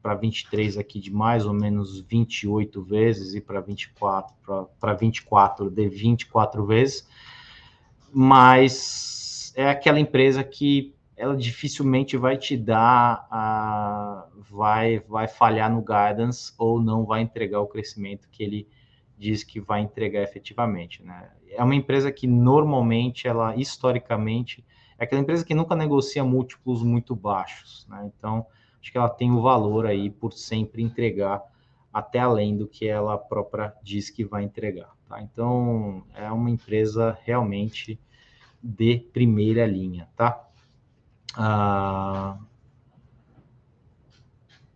[0.04, 5.88] para 23 aqui de mais ou menos 28 vezes e para 24 para 24 de
[5.88, 7.08] 24 vezes,
[8.12, 15.80] mas é aquela empresa que ela dificilmente vai te dar a vai vai falhar no
[15.80, 18.68] guidance ou não vai entregar o crescimento que ele
[19.16, 21.30] diz que vai entregar efetivamente, né?
[21.48, 24.62] É uma empresa que normalmente ela historicamente
[24.98, 28.12] é aquela empresa que nunca negocia múltiplos muito baixos, né?
[28.14, 28.46] Então,
[28.84, 31.42] acho que ela tem o valor aí por sempre entregar
[31.90, 34.90] até além do que ela própria diz que vai entregar.
[35.08, 35.22] Tá?
[35.22, 37.98] Então, é uma empresa realmente
[38.62, 40.46] de primeira linha, tá?
[41.34, 42.36] Ah,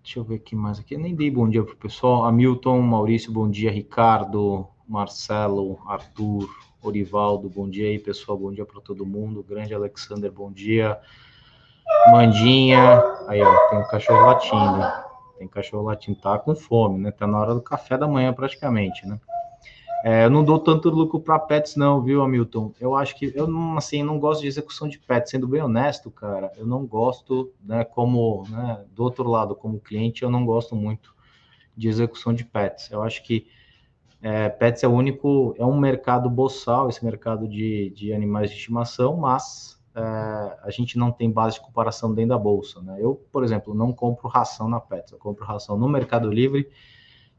[0.02, 0.94] deixa eu ver aqui mais aqui.
[0.94, 2.24] Eu nem dei bom dia para o pessoal.
[2.24, 3.70] Hamilton, Maurício, bom dia.
[3.70, 6.48] Ricardo, Marcelo, Arthur,
[6.80, 8.38] Orivaldo, bom dia aí, pessoal.
[8.38, 9.44] Bom dia para todo mundo.
[9.46, 10.98] Grande Alexander, bom dia.
[12.10, 15.08] Mandinha, aí ó, tem um cachorro latindo.
[15.38, 17.12] Tem cachorro latindo, tá com fome, né?
[17.12, 19.20] Tá na hora do café da manhã praticamente, né?
[20.04, 22.72] É, eu não dou tanto lucro para pets, não, viu, Hamilton?
[22.80, 26.10] Eu acho que eu não, assim, não gosto de execução de pets, sendo bem honesto,
[26.10, 26.52] cara.
[26.56, 31.14] Eu não gosto, né, como, né, do outro lado, como cliente, eu não gosto muito
[31.76, 32.90] de execução de pets.
[32.90, 33.48] Eu acho que
[34.22, 38.56] é, pets é o único, é um mercado boçal, esse mercado de, de animais de
[38.56, 42.98] estimação, mas é, a gente não tem base de comparação dentro da bolsa, né?
[43.00, 46.70] Eu, por exemplo, não compro ração na Pets, eu compro ração no Mercado Livre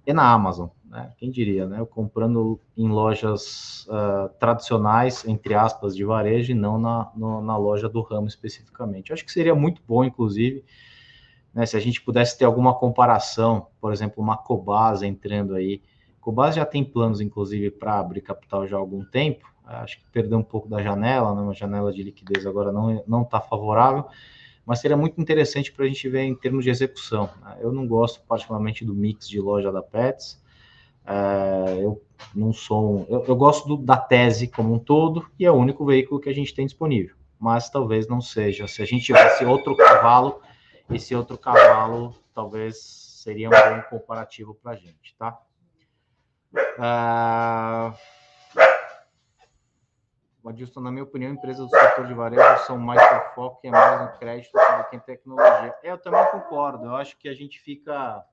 [0.05, 1.13] e na Amazon, né?
[1.17, 1.79] Quem diria, né?
[1.79, 7.55] Eu comprando em lojas uh, tradicionais, entre aspas, de varejo, e não na, no, na
[7.55, 9.09] loja do ramo especificamente.
[9.09, 10.65] Eu acho que seria muito bom, inclusive,
[11.53, 15.81] né, se a gente pudesse ter alguma comparação, por exemplo, uma Cobasa entrando aí.
[16.29, 19.47] Cobasa já tem planos, inclusive, para abrir capital já há algum tempo.
[19.65, 21.41] Acho que perdeu um pouco da janela, né?
[21.41, 24.05] uma janela de liquidez agora não está favorável
[24.69, 27.27] mas seria muito interessante para a gente ver em termos de execução.
[27.41, 27.57] Né?
[27.59, 30.39] Eu não gosto particularmente do mix de loja da Pets,
[31.07, 31.99] é, eu
[32.35, 33.03] não sou.
[33.09, 36.29] Eu, eu gosto do, da tese como um todo e é o único veículo que
[36.29, 38.67] a gente tem disponível, mas talvez não seja.
[38.67, 40.39] Se a gente tivesse outro cavalo,
[40.91, 45.35] esse outro cavalo talvez seria um bom comparativo para a gente, tá?
[46.53, 47.93] Uh,
[50.49, 53.71] Adilson, na minha opinião, empresas do setor de varejo são mais por foco e é
[53.71, 55.75] mais no crédito do que em tecnologia.
[55.83, 56.85] Eu também concordo.
[56.85, 58.23] Eu acho que a gente fica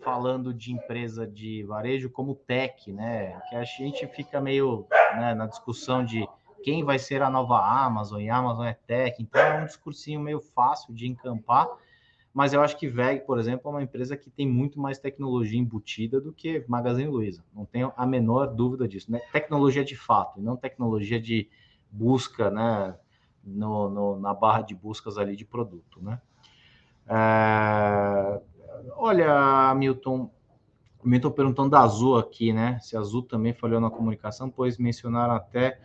[0.00, 3.40] falando de empresa de varejo como tech, né?
[3.48, 6.28] Que a gente fica meio né, na discussão de
[6.62, 9.20] quem vai ser a nova Amazon e Amazon é tech.
[9.22, 11.66] Então é um discursinho meio fácil de encampar
[12.34, 15.58] mas eu acho que VEG, por exemplo, é uma empresa que tem muito mais tecnologia
[15.58, 17.44] embutida do que Magazine Luiza.
[17.54, 19.12] Não tenho a menor dúvida disso.
[19.12, 19.20] Né?
[19.32, 21.48] Tecnologia de fato, e não tecnologia de
[21.90, 22.96] busca, né?
[23.44, 26.20] No, no, na barra de buscas ali de produto, né?
[27.08, 28.40] É...
[28.96, 30.30] Olha, Milton,
[31.04, 32.78] Milton perguntando da Azul aqui, né?
[32.80, 35.80] Se a Azul também falhou na comunicação, pois mencionaram até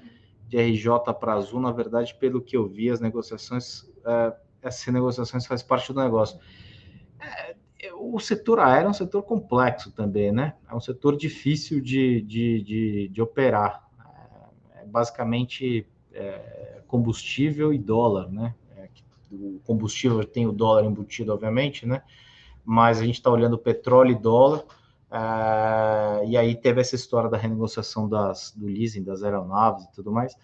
[0.48, 1.60] de RJ para Azul.
[1.60, 6.40] Na verdade, pelo que eu vi, as negociações é, essas negociações faz parte do negócio.
[7.20, 7.56] É,
[7.96, 10.54] o setor aéreo é um setor complexo também, né?
[10.70, 13.88] É um setor difícil de, de, de, de operar.
[14.76, 18.56] É, basicamente é, combustível e dólar, né?
[18.76, 18.90] É,
[19.32, 22.02] o combustível tem o dólar embutido, obviamente, né?
[22.66, 24.64] Mas a gente está olhando petróleo e dólar.
[25.10, 30.12] É, e aí teve essa história da renegociação das, do leasing das aeronaves e tudo
[30.12, 30.36] mais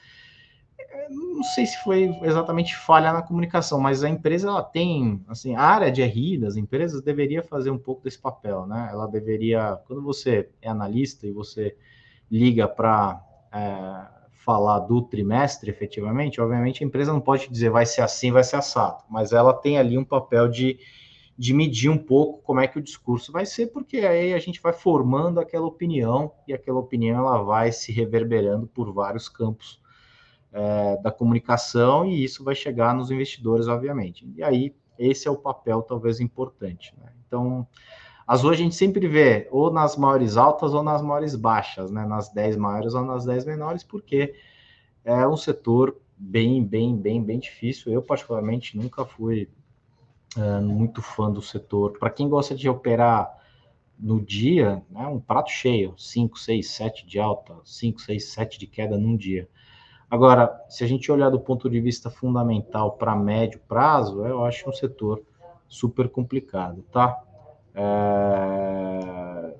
[1.09, 5.61] não sei se foi exatamente falha na comunicação, mas a empresa ela tem, assim, a
[5.61, 8.89] área de RI das empresas deveria fazer um pouco desse papel, né?
[8.91, 11.75] Ela deveria, quando você é analista e você
[12.31, 14.07] liga para é,
[14.43, 18.57] falar do trimestre, efetivamente, obviamente a empresa não pode dizer vai ser assim, vai ser
[18.57, 20.79] assado, mas ela tem ali um papel de,
[21.37, 24.61] de medir um pouco como é que o discurso vai ser, porque aí a gente
[24.61, 29.82] vai formando aquela opinião e aquela opinião ela vai se reverberando por vários campos
[30.53, 34.25] é, da comunicação e isso vai chegar nos investidores, obviamente.
[34.35, 36.93] E aí, esse é o papel talvez importante.
[36.97, 37.11] Né?
[37.27, 37.67] Então,
[38.25, 42.05] as hoje a gente sempre vê ou nas maiores altas ou nas maiores baixas, né?
[42.05, 44.35] nas 10 maiores ou nas 10 menores, porque
[45.03, 47.91] é um setor bem, bem, bem, bem difícil.
[47.91, 49.49] Eu, particularmente, nunca fui
[50.37, 51.97] é, muito fã do setor.
[51.97, 53.41] Para quem gosta de operar
[53.99, 58.59] no dia, é né, um prato cheio, 5, 6, 7 de alta, 5, 6, 7
[58.59, 59.49] de queda num dia.
[60.13, 64.69] Agora, se a gente olhar do ponto de vista fundamental para médio prazo, eu acho
[64.69, 65.23] um setor
[65.67, 67.19] super complicado, tá?
[67.73, 69.55] É,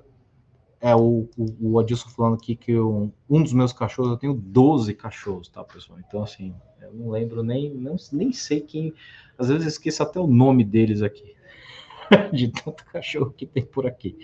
[0.79, 4.35] é o, o, o Adilson falando aqui que eu, um dos meus cachorros, eu tenho
[4.35, 5.97] 12 cachorros, tá, pessoal?
[6.07, 8.93] Então, assim, eu não lembro nem, não, nem sei quem,
[9.35, 11.35] às vezes esqueço até o nome deles aqui,
[12.31, 14.19] de tanto cachorro que tem por aqui.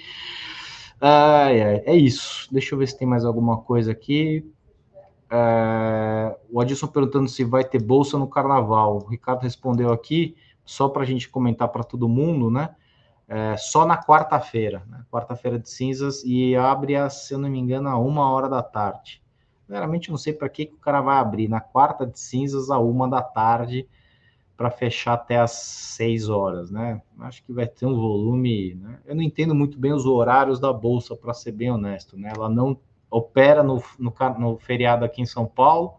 [1.01, 2.47] Ai, ai, é isso.
[2.51, 4.45] Deixa eu ver se tem mais alguma coisa aqui.
[5.29, 8.97] É, o Adilson perguntando se vai ter bolsa no carnaval.
[8.97, 12.75] O Ricardo respondeu aqui, só para a gente comentar para todo mundo, né?
[13.27, 15.05] É, só na quarta-feira, né?
[15.11, 18.63] quarta-feira de cinzas, e abre, a, se eu não me engano, a uma hora da
[18.63, 19.21] tarde.
[19.69, 22.79] Realmente não sei para que, que o cara vai abrir na quarta de cinzas a
[22.79, 23.87] uma da tarde
[24.57, 27.01] para fechar até às 6 horas, né?
[27.19, 28.73] Acho que vai ter um volume.
[28.73, 28.99] Né?
[29.05, 32.31] Eu não entendo muito bem os horários da bolsa, para ser bem honesto, né?
[32.35, 32.77] Ela não
[33.09, 35.95] opera no, no, no, feriado aqui em São Paulo.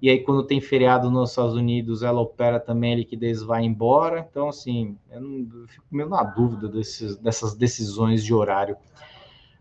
[0.00, 4.26] E aí, quando tem feriado nos Estados Unidos, ela opera também, a liquidez vai embora.
[4.28, 8.76] Então, assim, eu, não, eu fico meio na dúvida desses, dessas decisões de horário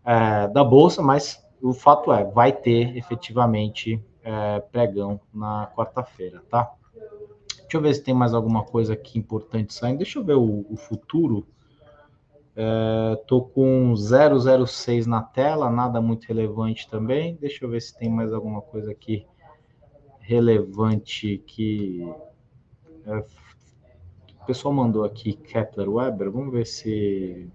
[0.03, 6.71] é, da Bolsa, mas o fato é, vai ter efetivamente é, pregão na quarta-feira, tá?
[7.71, 9.99] Deixa eu ver se tem mais alguma coisa aqui importante saindo.
[9.99, 11.47] Deixa eu ver o, o futuro.
[12.55, 17.37] É, tô com 006 na tela, nada muito relevante também.
[17.39, 19.25] Deixa eu ver se tem mais alguma coisa aqui
[20.19, 22.01] relevante que
[23.05, 23.17] é,
[24.41, 26.31] o pessoal mandou aqui Kepler Weber.
[26.31, 27.49] Vamos ver se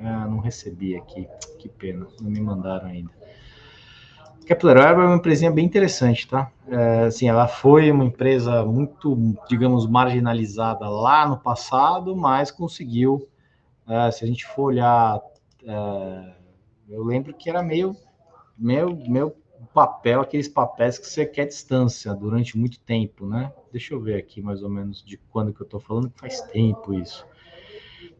[0.00, 1.28] ah, não recebi aqui.
[1.58, 3.10] Que pena, não me mandaram ainda.
[4.46, 6.50] Kepler Weber é uma empresinha bem interessante, tá?
[6.68, 9.16] É, assim, ela foi uma empresa muito,
[9.48, 13.26] digamos, marginalizada lá no passado, mas conseguiu,
[13.88, 15.20] é, se a gente for olhar,
[15.62, 16.34] é,
[16.88, 17.96] eu lembro que era meio,
[18.56, 19.34] meio, meio
[19.72, 23.52] papel, aqueles papéis que você quer distância durante muito tempo, né?
[23.72, 26.94] Deixa eu ver aqui mais ou menos de quando que eu tô falando, faz tempo
[26.94, 27.26] isso.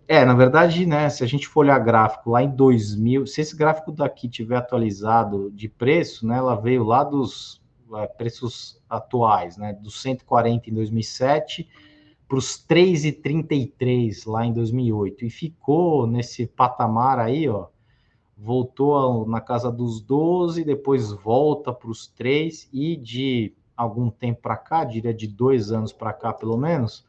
[0.07, 3.57] É, na verdade, né, se a gente for olhar gráfico lá em 2000, se esse
[3.57, 7.63] gráfico daqui tiver atualizado de preço, né, ela veio lá dos
[7.95, 11.69] é, preços atuais, né, dos 140 em 2007
[12.29, 17.67] para os 3,33 lá em 2008 e ficou nesse patamar aí, ó,
[18.37, 24.57] voltou na casa dos 12, depois volta para os 3 e de algum tempo para
[24.57, 27.05] cá, diria de dois anos para cá pelo menos,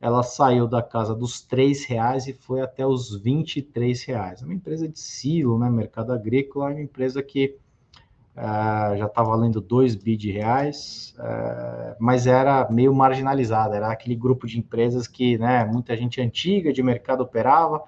[0.00, 4.40] ela saiu da casa dos três reais e foi até os 23 reais.
[4.40, 5.68] É uma empresa de silo, né?
[5.68, 7.58] Mercado agrícola, é uma empresa que
[8.36, 14.14] uh, já está valendo 2 bi de reais, uh, mas era meio marginalizada, era aquele
[14.14, 17.78] grupo de empresas que né, muita gente antiga de mercado operava,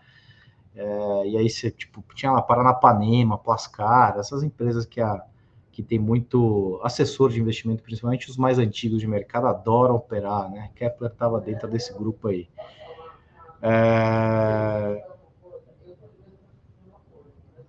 [0.74, 5.22] uh, e aí você tipo, tinha lá Paranapanema, Plascar, essas empresas que a
[5.72, 10.70] que tem muito assessor de investimento, principalmente os mais antigos de mercado, adoram operar, né?
[10.74, 12.46] Kepler estava dentro desse grupo aí.
[13.62, 15.11] É...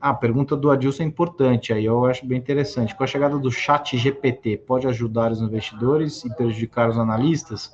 [0.06, 2.94] Ah, a pergunta do Adilson é importante, aí eu acho bem interessante.
[2.94, 7.72] Com a chegada do chat GPT, pode ajudar os investidores e prejudicar os analistas?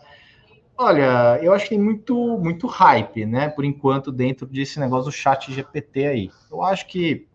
[0.77, 5.11] Olha, eu acho que tem muito, muito hype, né, por enquanto, dentro desse negócio do
[5.11, 6.31] chat GPT aí.
[6.51, 7.27] Eu acho que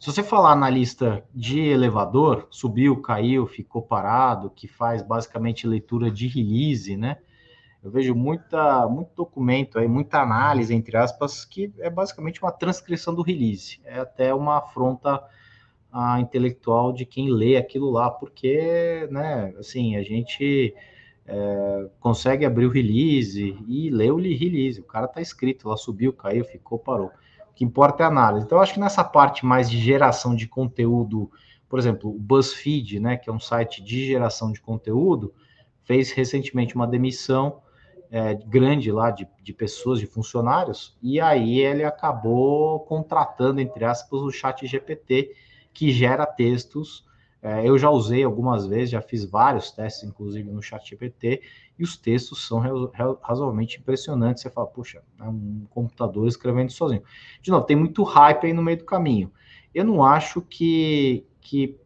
[0.00, 6.10] se você falar na lista de elevador, subiu, caiu, ficou parado, que faz basicamente leitura
[6.10, 7.18] de release, né?
[7.82, 13.14] Eu vejo muita, muito documento aí, muita análise, entre aspas, que é basicamente uma transcrição
[13.14, 13.80] do release.
[13.84, 15.22] É até uma afronta
[15.92, 20.74] a intelectual de quem lê aquilo lá, porque, né, assim, a gente
[21.26, 24.80] é, consegue abrir o release e ler o release.
[24.80, 27.10] O cara tá escrito lá, subiu, caiu, ficou, parou
[27.58, 28.46] que importa é a análise.
[28.46, 31.28] Então, acho que nessa parte mais de geração de conteúdo,
[31.68, 35.34] por exemplo, o BuzzFeed, né, que é um site de geração de conteúdo,
[35.82, 37.60] fez recentemente uma demissão
[38.10, 44.20] é, grande lá de, de pessoas, de funcionários, e aí ele acabou contratando, entre aspas,
[44.20, 45.34] o chat GPT,
[45.72, 47.08] que gera textos
[47.40, 51.40] é, eu já usei algumas vezes, já fiz vários testes, inclusive no chat GPT,
[51.78, 52.58] e os textos são
[53.22, 54.42] razoavelmente impressionantes.
[54.42, 57.02] Você fala, puxa, é um computador escrevendo sozinho.
[57.40, 59.30] De novo, tem muito hype aí no meio do caminho.
[59.72, 61.78] Eu não acho que, que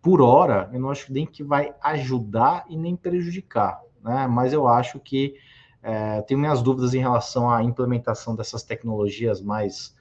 [0.00, 4.28] por hora, eu não acho nem que vai ajudar e nem prejudicar, né?
[4.28, 5.34] Mas eu acho que
[5.82, 9.94] é, tenho minhas dúvidas em relação à implementação dessas tecnologias mais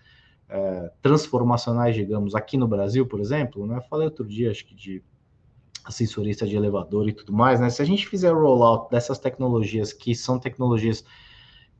[0.47, 3.77] é, transformacionais, digamos, aqui no Brasil, por exemplo, né?
[3.77, 5.03] Eu falei outro dia, acho que de
[5.83, 7.69] assessorista de elevador e tudo mais, né?
[7.69, 11.03] Se a gente fizer rollout dessas tecnologias que são tecnologias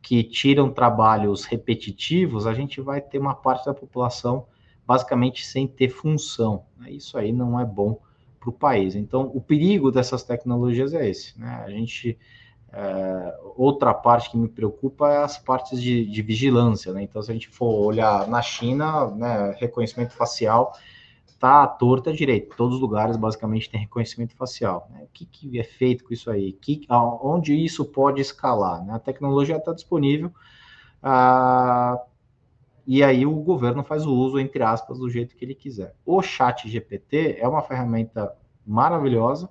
[0.02, 4.48] que tiram trabalhos repetitivos, a gente vai ter uma parte da população
[4.86, 6.66] basicamente sem ter função.
[6.78, 6.92] Né?
[6.92, 8.02] Isso aí não é bom
[8.40, 8.96] para o país.
[8.96, 11.62] Então, o perigo dessas tecnologias é esse, né?
[11.64, 12.18] A gente
[12.74, 17.04] é, outra parte que me preocupa é as partes de, de, vigilância, né?
[17.04, 20.74] Então, se a gente for olhar na China, né, reconhecimento facial
[21.28, 22.56] está torta direito.
[22.56, 24.88] Todos os lugares basicamente tem reconhecimento facial.
[24.92, 25.04] Né?
[25.04, 26.54] O que, que, é feito com isso aí?
[26.54, 28.86] Que, onde isso pode escalar?
[28.86, 28.94] Né?
[28.94, 30.32] A tecnologia está disponível
[31.02, 32.00] ah,
[32.86, 35.96] e aí o governo faz o uso, entre aspas, do jeito que ele quiser.
[36.06, 39.50] O Chat GPT é uma ferramenta maravilhosa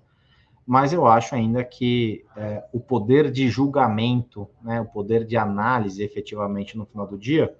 [0.67, 6.03] mas eu acho ainda que é, o poder de julgamento, né, o poder de análise
[6.03, 7.55] efetivamente no final do dia,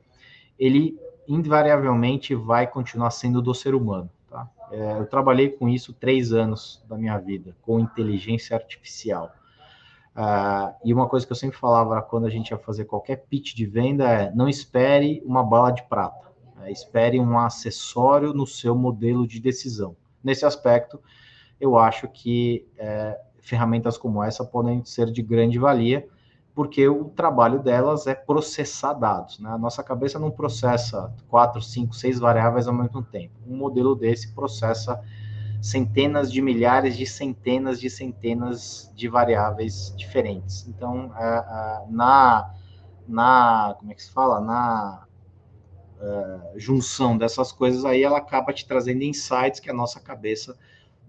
[0.59, 4.11] ele invariavelmente vai continuar sendo do ser humano.
[4.29, 4.49] Tá?
[4.71, 9.33] É, eu trabalhei com isso três anos da minha vida, com inteligência artificial.
[10.11, 13.55] Uh, e uma coisa que eu sempre falava quando a gente ia fazer qualquer pitch
[13.55, 16.33] de venda é não espere uma bala de prata,
[16.63, 19.97] é, espere um acessório no seu modelo de decisão.
[20.23, 21.01] Nesse aspecto,
[21.61, 26.07] eu acho que é, ferramentas como essa podem ser de grande valia,
[26.55, 29.39] porque o trabalho delas é processar dados.
[29.39, 29.51] Né?
[29.51, 33.35] A nossa cabeça não processa quatro, cinco, seis variáveis ao mesmo tempo.
[33.47, 35.01] Um modelo desse processa
[35.61, 40.67] centenas de milhares de centenas de centenas de variáveis diferentes.
[40.67, 42.55] Então, é, é, na,
[43.07, 44.41] na, como é que se fala?
[44.41, 45.07] Na
[46.01, 50.57] é, junção dessas coisas aí, ela acaba te trazendo insights que a nossa cabeça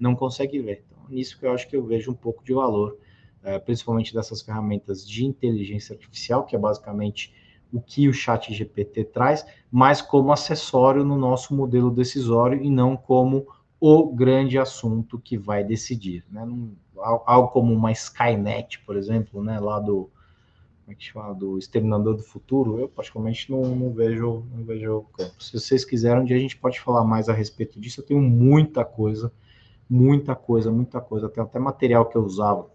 [0.02, 0.84] não consegue ver.
[0.88, 2.98] Então, nisso que eu acho que eu vejo um pouco de valor,
[3.66, 7.34] principalmente dessas ferramentas de inteligência artificial, que é basicamente
[7.72, 12.98] o que o chat GPT traz, mas como acessório no nosso modelo decisório e não
[12.98, 13.48] como
[13.80, 16.24] o grande assunto que vai decidir.
[16.30, 16.46] Né?
[17.02, 19.60] algo como uma Skynet, por exemplo, né?
[19.60, 20.10] lá do,
[20.82, 21.34] como é que chama?
[21.34, 25.42] do Exterminador do Futuro, eu particularmente não, não vejo não vejo campo.
[25.42, 28.02] Se vocês quiserem, um dia a gente pode falar mais a respeito disso.
[28.02, 29.32] Eu tenho muita coisa,
[29.92, 31.28] muita coisa, muita coisa.
[31.28, 32.68] Tem até material que eu usava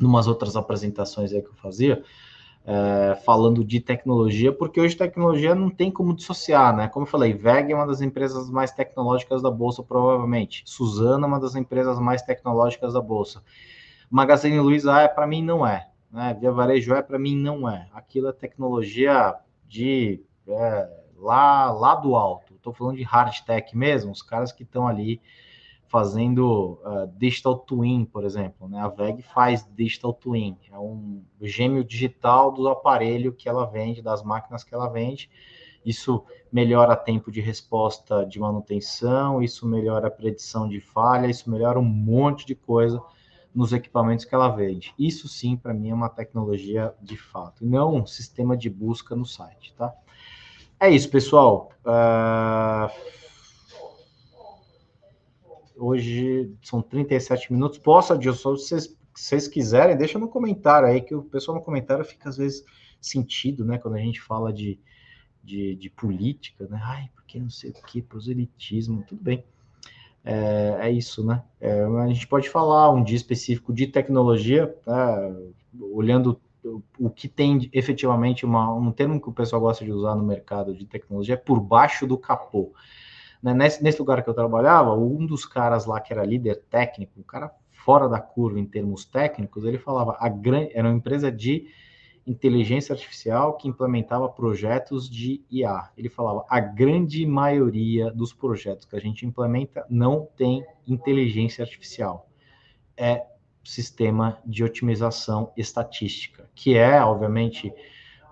[0.00, 2.02] em umas outras apresentações aí que eu fazia,
[2.66, 6.88] é, falando de tecnologia, porque hoje tecnologia não tem como dissociar, né?
[6.88, 10.64] Como eu falei, VEG é uma das empresas mais tecnológicas da Bolsa, provavelmente.
[10.66, 13.40] Suzana é uma das empresas mais tecnológicas da Bolsa.
[14.10, 15.88] Magazine Luiza, é, para mim, não é.
[16.10, 16.36] Né?
[16.40, 17.88] Via Varejo, é, para mim, não é.
[17.94, 19.34] Aquilo é tecnologia
[19.68, 22.54] de é, lá, lá do alto.
[22.54, 25.20] Estou falando de hard tech mesmo, os caras que estão ali
[25.92, 28.66] fazendo uh, digital twin, por exemplo.
[28.66, 28.80] Né?
[28.80, 34.22] A VEG faz digital twin, é um gêmeo digital do aparelho que ela vende, das
[34.22, 35.28] máquinas que ela vende.
[35.84, 41.78] Isso melhora tempo de resposta de manutenção, isso melhora a predição de falha, isso melhora
[41.78, 42.98] um monte de coisa
[43.54, 44.94] nos equipamentos que ela vende.
[44.98, 49.26] Isso sim, para mim, é uma tecnologia de fato, não um sistema de busca no
[49.26, 49.92] site, tá?
[50.80, 51.70] É isso, pessoal.
[51.84, 53.21] Uh
[55.76, 57.78] Hoje são 37 minutos.
[57.78, 62.04] Posso, Adilson, se vocês, vocês quiserem, deixa no comentário aí, que o pessoal no comentário
[62.04, 62.64] fica às vezes
[63.00, 63.78] sentido, né?
[63.78, 64.78] Quando a gente fala de,
[65.42, 66.80] de, de política, né?
[66.82, 69.44] Ai, porque não sei o que, proselitismo, tudo bem.
[70.24, 71.42] É, é isso, né?
[71.60, 75.34] É, a gente pode falar um dia específico de tecnologia, tá?
[75.80, 76.40] olhando
[76.98, 80.74] o que tem efetivamente uma, um termo que o pessoal gosta de usar no mercado
[80.74, 82.72] de tecnologia é por baixo do capô.
[83.42, 83.52] Né?
[83.52, 87.22] Nesse, nesse lugar que eu trabalhava, um dos caras lá que era líder técnico, um
[87.22, 91.66] cara fora da curva em termos técnicos, ele falava, a grande, era uma empresa de
[92.24, 95.90] inteligência artificial que implementava projetos de IA.
[95.96, 102.28] Ele falava, a grande maioria dos projetos que a gente implementa não tem inteligência artificial.
[102.96, 103.26] É
[103.64, 107.72] sistema de otimização estatística, que é, obviamente,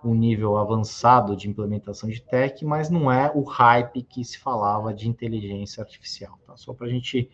[0.05, 4.93] um nível avançado de implementação de tech, mas não é o hype que se falava
[4.93, 6.57] de inteligência artificial, tá?
[6.57, 7.31] Só para a gente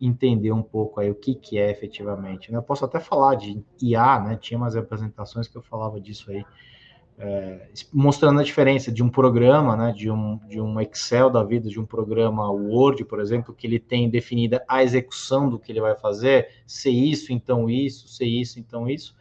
[0.00, 2.52] entender um pouco aí o que, que é efetivamente.
[2.52, 2.58] Né?
[2.58, 4.36] Eu posso até falar de IA, né?
[4.36, 6.44] Tinha umas apresentações que eu falava disso aí,
[7.18, 9.92] é, mostrando a diferença de um programa, né?
[9.92, 13.78] De um, de um Excel da vida, de um programa Word, por exemplo, que ele
[13.78, 18.60] tem definida a execução do que ele vai fazer, ser isso, então isso, ser isso,
[18.60, 19.16] então isso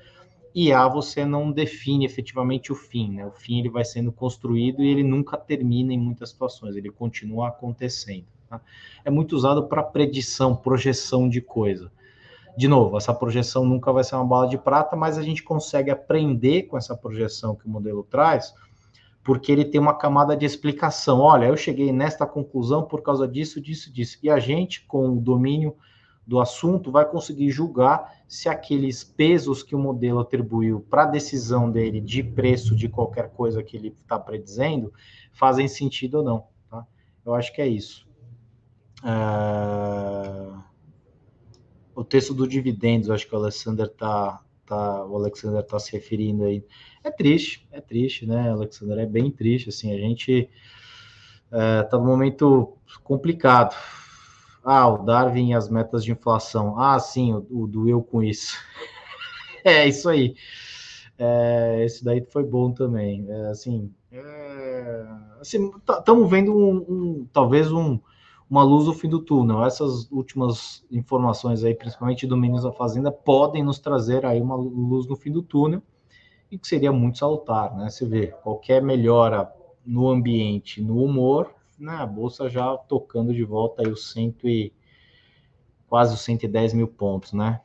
[0.56, 3.26] e A você não define efetivamente o fim, né?
[3.26, 7.50] O fim ele vai sendo construído e ele nunca termina em muitas situações, ele continua
[7.50, 8.26] acontecendo.
[8.50, 8.62] Tá?
[9.04, 11.92] É muito usado para predição, projeção de coisa.
[12.58, 15.92] De novo, essa projeção nunca vai ser uma bala de prata, mas a gente consegue
[15.92, 18.54] aprender com essa projeção que o modelo traz,
[19.26, 21.20] porque ele tem uma camada de explicação.
[21.20, 24.20] Olha, eu cheguei nesta conclusão por causa disso, disso, disso.
[24.24, 25.76] E a gente, com o domínio
[26.26, 31.70] do assunto vai conseguir julgar se aqueles pesos que o modelo atribuiu para a decisão
[31.70, 34.92] dele de preço de qualquer coisa que ele está predizendo
[35.32, 36.48] fazem sentido ou não.
[36.70, 36.86] Tá?
[37.24, 38.08] Eu acho que é isso.
[39.04, 40.64] Uh...
[41.94, 46.44] O texto do dividendos, acho que o Alexander está tá, o Alexander está se referindo
[46.44, 46.62] aí.
[47.04, 48.98] É triste, é triste, né, Alexander?
[49.00, 50.50] É bem triste, assim, a gente
[51.52, 53.76] está uh, num momento complicado
[54.66, 56.80] ah, o Darwin e as metas de inflação.
[56.80, 58.58] Ah, sim, o, o doeu com isso.
[59.64, 60.36] é isso aí.
[61.18, 63.26] É, esse daí foi bom também.
[63.30, 65.06] É, assim, é,
[65.40, 68.00] assim, estamos tá, vendo um, um, talvez um,
[68.50, 69.64] uma luz no fim do túnel.
[69.64, 75.08] Essas últimas informações aí, principalmente do Meninos da Fazenda, podem nos trazer aí uma luz
[75.08, 75.82] no fim do túnel
[76.52, 77.90] e que seria muito salutar, né?
[77.90, 79.52] Você vê, qualquer melhora
[79.86, 84.74] no ambiente, no humor, né, a bolsa já tocando de volta aí os cento e
[85.88, 87.62] quase os 110 mil pontos, né?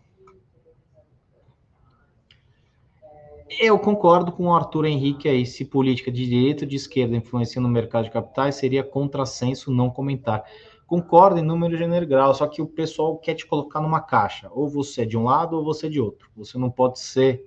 [3.59, 7.61] Eu concordo com o Arthur Henrique aí, se política de direita ou de esquerda influencia
[7.61, 10.45] no mercado de capitais, seria contrassenso não comentar.
[10.87, 14.49] Concordo em número gênero grau, só que o pessoal quer te colocar numa caixa.
[14.53, 16.31] Ou você é de um lado ou você é de outro.
[16.37, 17.45] Você não pode ser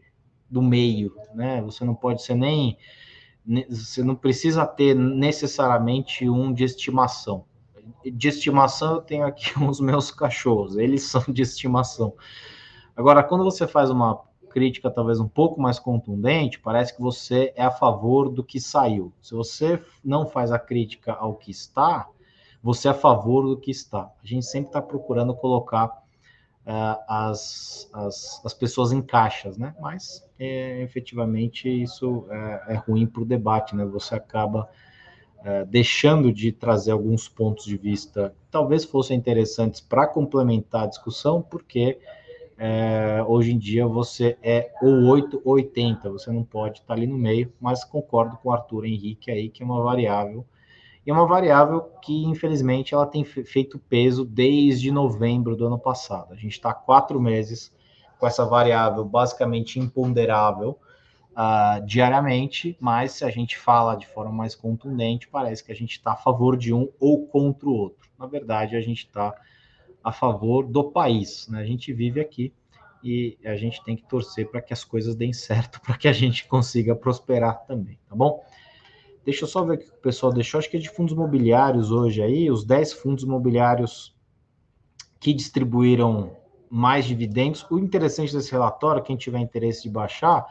[0.49, 1.61] do meio, né?
[1.61, 2.77] Você não pode ser nem.
[3.69, 7.45] Você não precisa ter necessariamente um de estimação.
[8.03, 12.13] De estimação, eu tenho aqui os meus cachorros, eles são de estimação.
[12.95, 17.63] Agora, quando você faz uma crítica talvez um pouco mais contundente, parece que você é
[17.63, 19.11] a favor do que saiu.
[19.19, 22.07] Se você não faz a crítica ao que está,
[22.61, 24.11] você é a favor do que está.
[24.23, 26.02] A gente sempre está procurando colocar
[26.65, 29.75] uh, as, as, as, pessoas em caixas, né?
[29.79, 33.85] Mas é, efetivamente isso é, é ruim para o debate, né?
[33.85, 34.69] Você acaba
[35.39, 40.87] uh, deixando de trazer alguns pontos de vista que talvez fossem interessantes para complementar a
[40.87, 41.99] discussão, porque
[42.57, 47.07] é, hoje em dia você é ou 8 ou 80, você não pode estar ali
[47.07, 50.45] no meio, mas concordo com o Arthur Henrique aí, que é uma variável,
[51.05, 56.33] e é uma variável que, infelizmente, ela tem feito peso desde novembro do ano passado.
[56.33, 57.73] A gente está quatro meses
[58.17, 60.79] com essa variável basicamente imponderável
[61.31, 65.91] uh, diariamente, mas se a gente fala de forma mais contundente, parece que a gente
[65.91, 68.09] está a favor de um ou contra o outro.
[68.17, 69.35] Na verdade, a gente está
[70.01, 71.47] a favor do país.
[71.49, 71.59] Né?
[71.59, 72.53] A gente vive aqui
[73.03, 76.13] e a gente tem que torcer para que as coisas deem certo, para que a
[76.13, 78.41] gente consiga prosperar também, tá bom?
[79.25, 80.59] Deixa eu só ver o que o pessoal deixou.
[80.59, 84.13] Acho que é de fundos imobiliários hoje aí, os 10 fundos imobiliários
[85.19, 86.35] que distribuíram
[86.69, 87.65] mais dividendos.
[87.69, 90.45] O interessante desse relatório, quem tiver interesse de baixar,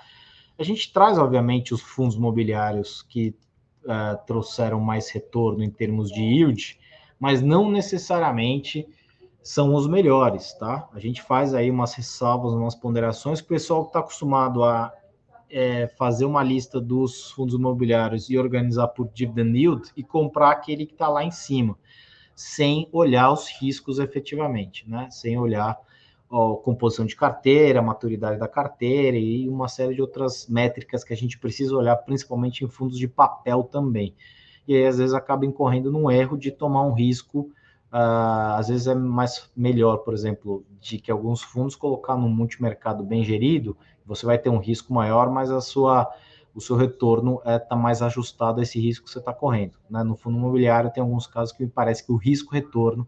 [0.58, 3.36] a gente traz, obviamente, os fundos imobiliários que
[3.84, 6.78] uh, trouxeram mais retorno em termos de yield,
[7.18, 8.88] mas não necessariamente
[9.42, 10.88] são os melhores, tá?
[10.92, 14.92] A gente faz aí umas ressalvas, umas ponderações, o pessoal que está acostumado a
[15.52, 20.86] é, fazer uma lista dos fundos imobiliários e organizar por dividend yield e comprar aquele
[20.86, 21.78] que está lá em cima,
[22.34, 25.08] sem olhar os riscos efetivamente, né?
[25.10, 25.78] Sem olhar
[26.30, 31.16] ó, composição de carteira, maturidade da carteira e uma série de outras métricas que a
[31.16, 34.14] gente precisa olhar, principalmente em fundos de papel também.
[34.66, 37.50] E aí, às vezes, acaba incorrendo num erro de tomar um risco
[37.92, 43.04] Uh, às vezes é mais melhor, por exemplo, de que alguns fundos colocar num multimercado
[43.04, 43.76] bem gerido,
[44.06, 46.10] você vai ter um risco maior, mas a sua,
[46.54, 49.78] o seu retorno está é, tá mais ajustado a esse risco que você está correndo.
[49.88, 50.02] Né?
[50.02, 53.06] No fundo imobiliário tem alguns casos que me parece que o risco-retorno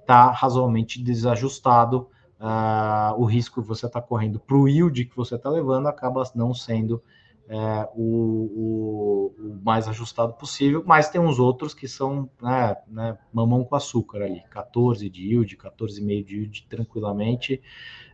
[0.00, 2.08] está razoavelmente desajustado,
[2.38, 6.22] uh, o risco que você está correndo para o yield que você está levando acaba
[6.34, 7.02] não sendo
[7.48, 13.18] é, o, o, o, mais ajustado possível, mas tem uns outros que são né, né,
[13.32, 17.62] mamão com açúcar ali, 14 de yield, 14,5 de yield tranquilamente,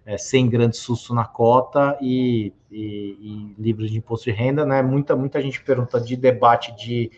[0.05, 4.82] é, sem grande susto na cota e, e, e, livros de imposto de renda, né?
[4.82, 7.11] Muita, muita gente pergunta de debate de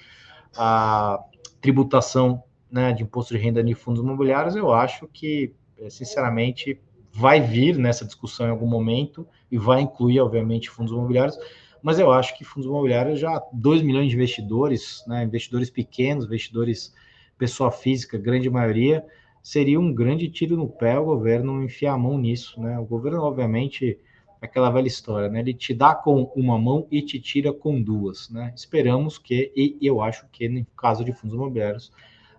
[0.56, 1.22] a,
[1.62, 6.80] tributação né, de imposto de renda de fundos imobiliários, eu acho que, é, sinceramente,
[7.12, 11.38] vai vir nessa discussão em algum momento e vai incluir, obviamente, fundos imobiliários,
[11.82, 16.94] mas eu acho que fundos imobiliários já 2 milhões de investidores, né, investidores pequenos, investidores
[17.38, 19.04] pessoa física, grande maioria,
[19.42, 22.78] seria um grande tiro no pé o governo enfiar a mão nisso, né?
[22.78, 23.98] O governo, obviamente,
[24.40, 25.40] é aquela velha história, né?
[25.40, 28.52] Ele te dá com uma mão e te tira com duas, né?
[28.54, 31.92] Esperamos que, e eu acho que no caso de fundos imobiliários,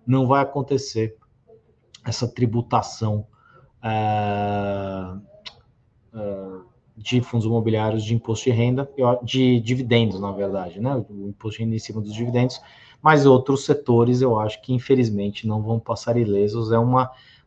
[0.06, 1.16] não vai acontecer
[2.06, 3.26] essa tributação
[3.82, 5.16] uh,
[6.14, 6.64] uh,
[6.96, 8.88] de fundos imobiliários de imposto de renda,
[9.22, 10.94] de dividendos, na verdade, né?
[10.94, 12.60] O imposto de renda em cima dos dividendos,
[13.04, 16.72] mas outros setores eu acho que infelizmente não vão passar ilesos.
[16.72, 16.94] É um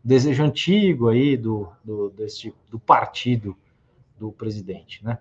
[0.03, 3.58] desejo antigo aí do, do, desse, do partido
[4.20, 5.18] do presidente, né?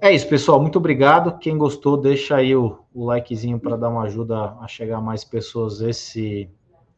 [0.00, 0.60] É isso, pessoal.
[0.60, 1.36] Muito obrigado.
[1.38, 5.80] Quem gostou, deixa aí o, o likezinho para dar uma ajuda a chegar mais pessoas
[5.80, 6.48] esse,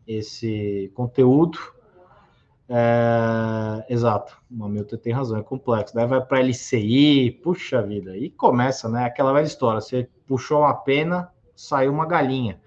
[0.07, 1.59] esse conteúdo.
[2.68, 5.95] É, exato, o Hamilton tem razão, é complexo.
[5.95, 9.05] Daí vai para LCI, puxa vida, e começa, né?
[9.05, 12.61] Aquela velha história: você puxou uma pena, saiu uma galinha.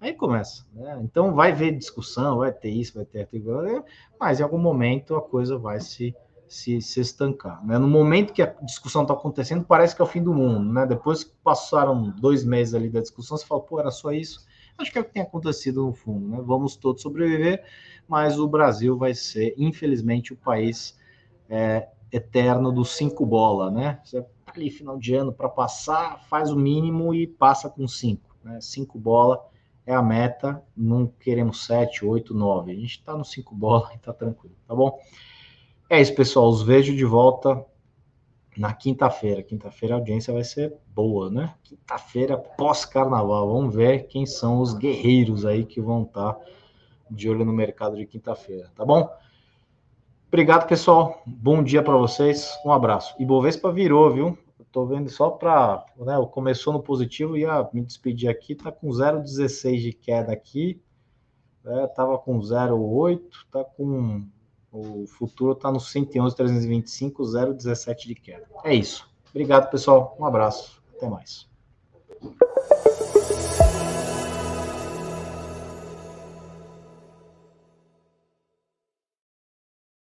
[0.00, 0.98] Aí começa, né?
[1.02, 3.84] Então vai ver discussão, vai ter isso, vai ter aquilo,
[4.18, 6.14] mas em algum momento a coisa vai se,
[6.46, 7.64] se, se estancar.
[7.66, 7.76] Né?
[7.78, 10.86] No momento que a discussão está acontecendo, parece que é o fim do mundo, né?
[10.86, 14.46] Depois que passaram dois meses ali da discussão, você fala, pô, era só isso.
[14.78, 16.40] Acho que é o que tem acontecido no fundo, né?
[16.40, 17.64] Vamos todos sobreviver,
[18.06, 20.96] mas o Brasil vai ser, infelizmente, o país
[21.48, 24.00] é, eterno do cinco bola, né?
[24.04, 28.27] Você tá ali final de ano para passar, faz o mínimo e passa com cinco,
[28.48, 28.60] né?
[28.60, 29.44] Cinco bola
[29.86, 32.72] é a meta, não queremos sete, oito, nove.
[32.72, 34.98] A gente está no cinco bola e tá tranquilo, tá bom?
[35.88, 36.48] É isso, pessoal.
[36.48, 37.64] Os vejo de volta
[38.56, 39.42] na quinta-feira.
[39.42, 41.54] Quinta-feira a audiência vai ser boa, né?
[41.62, 43.52] Quinta-feira pós-carnaval.
[43.52, 46.36] Vamos ver quem são os guerreiros aí que vão estar
[47.10, 49.08] de olho no mercado de quinta-feira, tá bom?
[50.26, 51.22] Obrigado, pessoal.
[51.26, 52.52] Bom dia para vocês.
[52.66, 53.14] Um abraço.
[53.18, 54.38] E Bovespa virou, viu?
[54.70, 59.80] Tô vendo só para, né, começou no positivo ia me despedir aqui, tá com 0,16
[59.80, 60.80] de queda aqui.
[61.64, 64.26] É, tava com 0,8, tá com
[64.70, 68.46] o futuro está no 111,325, 0,17 de queda.
[68.64, 69.08] É isso.
[69.30, 70.16] Obrigado, pessoal.
[70.18, 70.82] Um abraço.
[70.96, 71.48] Até mais.